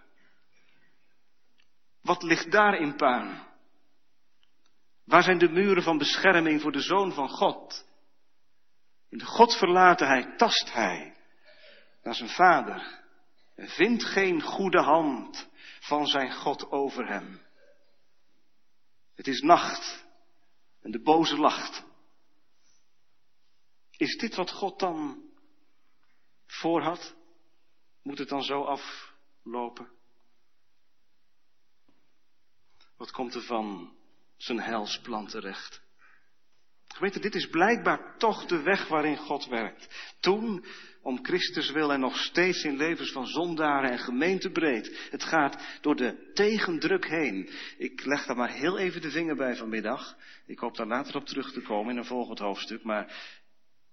Wat 2.03 2.22
ligt 2.22 2.51
daar 2.51 2.74
in 2.74 2.97
puin? 2.97 3.45
Waar 5.05 5.22
zijn 5.22 5.39
de 5.39 5.49
muren 5.49 5.82
van 5.82 5.99
bescherming 5.99 6.61
voor 6.61 6.72
de 6.72 6.80
Zoon 6.80 7.12
van 7.12 7.28
God? 7.28 7.87
In 9.09 9.18
de 9.18 9.24
Godverlatenheid 9.24 10.39
tast 10.39 10.72
hij 10.72 11.16
naar 12.03 12.14
zijn 12.14 12.28
vader 12.28 13.05
en 13.55 13.68
vindt 13.68 14.05
geen 14.05 14.43
goede 14.43 14.82
hand 14.82 15.49
van 15.87 16.07
zijn 16.07 16.32
God 16.32 16.70
over 16.70 17.07
hem. 17.07 17.41
Het 19.14 19.26
is 19.26 19.41
nacht 19.41 20.07
en 20.80 20.91
de 20.91 21.03
boze 21.03 21.37
lacht. 21.37 21.84
Is 23.91 24.16
dit 24.16 24.34
wat 24.34 24.51
God 24.51 24.78
dan 24.78 25.30
voorhad? 26.47 27.14
Moet 28.03 28.18
het 28.18 28.28
dan 28.28 28.43
zo 28.43 28.62
aflopen? 28.62 29.91
Wat 32.97 33.11
komt 33.11 33.34
er 33.34 33.43
van 33.43 33.97
zijn 34.37 34.61
helsplan 34.61 35.26
terecht? 35.26 35.86
Gemeente, 36.97 37.20
dit 37.20 37.34
is 37.34 37.49
blijkbaar 37.49 38.16
toch 38.18 38.47
de 38.47 38.62
weg 38.62 38.88
waarin 38.88 39.16
God 39.16 39.47
werkt. 39.47 40.14
Toen 40.20 40.64
om 41.03 41.24
Christus 41.24 41.70
wil 41.70 41.92
en 41.92 42.01
nog 42.01 42.18
steeds 42.18 42.64
in 42.64 42.76
levens 42.76 43.12
van 43.12 43.26
zondaren 43.26 43.90
en 43.90 43.99
gemeentebreed. 43.99 45.09
Het 45.11 45.22
gaat 45.22 45.78
door 45.80 45.97
de 45.97 46.30
tegendruk 46.34 47.07
heen. 47.09 47.51
Ik 47.78 48.05
leg 48.05 48.26
daar 48.26 48.36
maar 48.36 48.51
heel 48.51 48.78
even 48.78 49.01
de 49.01 49.11
vinger 49.11 49.36
bij 49.36 49.57
vanmiddag. 49.57 50.16
Ik 50.47 50.59
hoop 50.59 50.76
daar 50.76 50.86
later 50.86 51.16
op 51.16 51.26
terug 51.26 51.53
te 51.53 51.61
komen 51.61 51.92
in 51.92 51.99
een 51.99 52.05
volgend 52.05 52.38
hoofdstuk. 52.38 52.82
Maar 52.82 53.34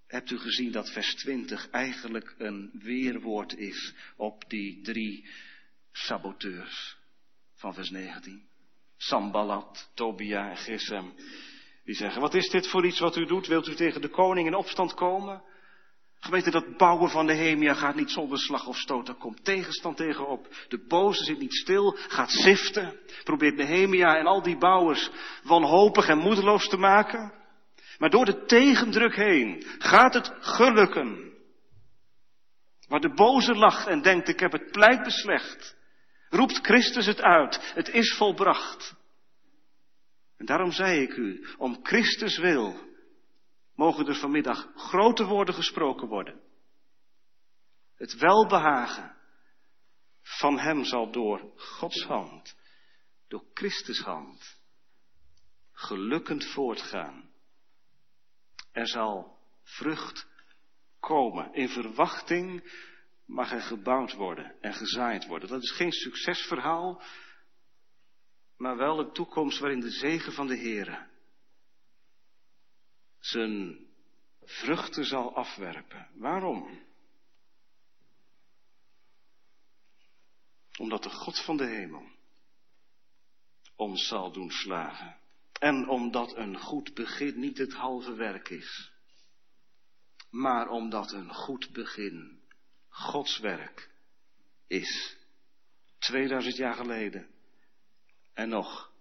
hebt 0.06 0.30
u 0.30 0.38
gezien 0.38 0.72
dat 0.72 0.92
vers 0.92 1.14
20 1.14 1.70
eigenlijk 1.70 2.34
een 2.38 2.70
weerwoord 2.82 3.56
is 3.56 3.94
op 4.16 4.48
die 4.48 4.80
drie 4.82 5.28
saboteurs 5.92 6.96
van 7.54 7.74
vers 7.74 7.90
19? 7.90 8.48
Sambalat, 8.96 9.90
Tobia 9.94 10.50
en 10.50 10.56
Gesem. 10.56 11.14
Die 11.84 11.94
zeggen, 11.94 12.20
wat 12.20 12.34
is 12.34 12.48
dit 12.48 12.68
voor 12.68 12.86
iets 12.86 12.98
wat 12.98 13.16
u 13.16 13.26
doet? 13.26 13.46
Wilt 13.46 13.68
u 13.68 13.74
tegen 13.74 14.00
de 14.00 14.08
koning 14.08 14.46
in 14.46 14.54
opstand 14.54 14.94
komen? 14.94 15.42
Gemeente, 16.20 16.50
dat 16.50 16.76
bouwen 16.76 17.10
van 17.10 17.26
de 17.26 17.34
Hemia 17.34 17.74
gaat 17.74 17.94
niet 17.94 18.10
zonder 18.10 18.38
slag 18.38 18.66
of 18.66 18.76
stoot. 18.76 19.06
Daar 19.06 19.14
komt 19.14 19.44
tegenstand 19.44 19.96
tegenop. 19.96 20.48
De 20.68 20.84
boze 20.88 21.24
zit 21.24 21.38
niet 21.38 21.54
stil, 21.54 21.96
gaat 22.08 22.30
ziften. 22.30 23.00
Probeert 23.24 23.56
Nehemia 23.56 24.16
en 24.16 24.26
al 24.26 24.42
die 24.42 24.58
bouwers 24.58 25.10
wanhopig 25.42 26.08
en 26.08 26.18
moedeloos 26.18 26.68
te 26.68 26.76
maken. 26.76 27.32
Maar 27.98 28.10
door 28.10 28.24
de 28.24 28.44
tegendruk 28.44 29.16
heen 29.16 29.64
gaat 29.78 30.14
het 30.14 30.32
gelukken. 30.40 31.32
Waar 32.88 33.00
de 33.00 33.14
boze 33.14 33.54
lacht 33.54 33.86
en 33.86 34.02
denkt, 34.02 34.28
ik 34.28 34.40
heb 34.40 34.52
het 34.52 34.70
pleit 34.70 35.02
beslecht. 35.02 35.76
Roept 36.28 36.58
Christus 36.62 37.06
het 37.06 37.20
uit. 37.20 37.72
Het 37.74 37.88
is 37.88 38.14
volbracht. 38.14 38.94
En 40.36 40.46
daarom 40.46 40.72
zei 40.72 41.00
ik 41.00 41.16
u, 41.16 41.46
om 41.56 41.78
Christus 41.82 42.38
wil, 42.38 42.92
mogen 43.74 44.06
er 44.06 44.14
vanmiddag 44.14 44.72
grote 44.76 45.24
woorden 45.24 45.54
gesproken 45.54 46.08
worden. 46.08 46.40
Het 47.94 48.16
welbehagen 48.16 49.16
van 50.22 50.58
Hem 50.58 50.84
zal 50.84 51.10
door 51.10 51.52
Gods 51.56 52.04
hand, 52.04 52.56
door 53.28 53.44
Christus 53.54 54.00
hand, 54.00 54.60
gelukkend 55.72 56.44
voortgaan. 56.44 57.30
Er 58.72 58.88
zal 58.88 59.38
vrucht 59.62 60.26
komen. 61.00 61.54
In 61.54 61.68
verwachting 61.68 62.72
mag 63.26 63.52
er 63.52 63.60
gebouwd 63.60 64.12
worden 64.12 64.54
en 64.60 64.74
gezaaid 64.74 65.26
worden. 65.26 65.48
Dat 65.48 65.62
is 65.62 65.70
geen 65.70 65.92
succesverhaal, 65.92 67.02
maar 68.64 68.76
wel 68.76 68.98
een 68.98 69.12
toekomst 69.12 69.58
waarin 69.58 69.80
de 69.80 69.90
zegen 69.90 70.32
van 70.32 70.46
de 70.46 70.56
Heer 70.56 71.08
zijn 73.18 73.86
vruchten 74.42 75.04
zal 75.04 75.34
afwerpen. 75.34 76.08
Waarom? 76.14 76.82
Omdat 80.78 81.02
de 81.02 81.10
God 81.10 81.44
van 81.44 81.56
de 81.56 81.66
hemel 81.66 82.08
ons 83.76 84.06
zal 84.06 84.32
doen 84.32 84.50
slagen. 84.50 85.16
En 85.52 85.88
omdat 85.88 86.36
een 86.36 86.58
goed 86.58 86.94
begin 86.94 87.40
niet 87.40 87.58
het 87.58 87.72
halve 87.72 88.14
werk 88.14 88.48
is, 88.48 88.92
maar 90.30 90.68
omdat 90.68 91.12
een 91.12 91.34
goed 91.34 91.72
begin 91.72 92.42
Gods 92.88 93.38
werk 93.38 93.90
is. 94.66 95.16
2000 95.98 96.56
jaar 96.56 96.74
geleden. 96.74 97.33
En 98.34 98.48
nog. 98.48 98.92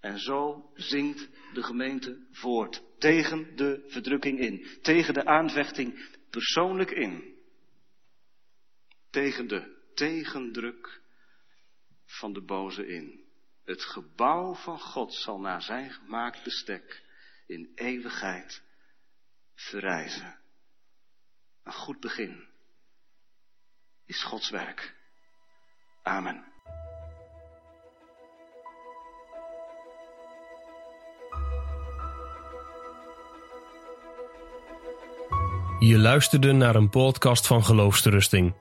En 0.00 0.18
zo 0.18 0.70
zingt 0.74 1.28
de 1.52 1.62
gemeente 1.62 2.26
voort. 2.30 2.82
Tegen 2.98 3.56
de 3.56 3.84
verdrukking 3.86 4.38
in. 4.38 4.78
Tegen 4.82 5.14
de 5.14 5.24
aanvechting 5.24 6.16
persoonlijk 6.30 6.90
in. 6.90 7.36
Tegen 9.10 9.46
de 9.46 9.90
tegendruk 9.94 11.00
van 12.04 12.32
de 12.32 12.42
boze 12.44 12.86
in. 12.86 13.26
Het 13.64 13.84
gebouw 13.84 14.54
van 14.54 14.80
God 14.80 15.14
zal 15.14 15.40
naar 15.40 15.62
zijn 15.62 15.90
gemaakt 15.90 16.44
bestek 16.44 17.04
in 17.46 17.72
eeuwigheid 17.74 18.62
verrijzen. 19.54 20.38
Een 21.62 21.72
goed 21.72 22.00
begin 22.00 22.48
is 24.04 24.22
Gods 24.22 24.50
werk. 24.50 24.94
Amen. 26.02 26.57
Je 35.78 35.98
luisterde 35.98 36.52
naar 36.52 36.74
een 36.74 36.90
podcast 36.90 37.46
van 37.46 37.64
Geloofsterusting. 37.64 38.54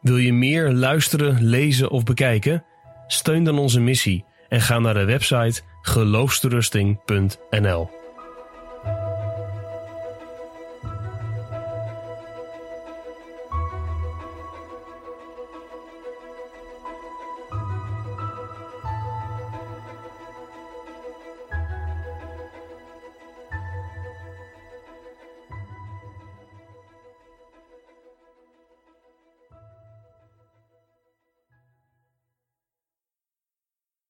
Wil 0.00 0.16
je 0.16 0.32
meer 0.32 0.72
luisteren, 0.72 1.42
lezen 1.42 1.90
of 1.90 2.04
bekijken? 2.04 2.64
Steun 3.06 3.44
dan 3.44 3.58
onze 3.58 3.80
missie 3.80 4.24
en 4.48 4.60
ga 4.60 4.78
naar 4.78 4.94
de 4.94 5.04
website 5.04 5.62
geloofsterusting.nl. 5.82 8.03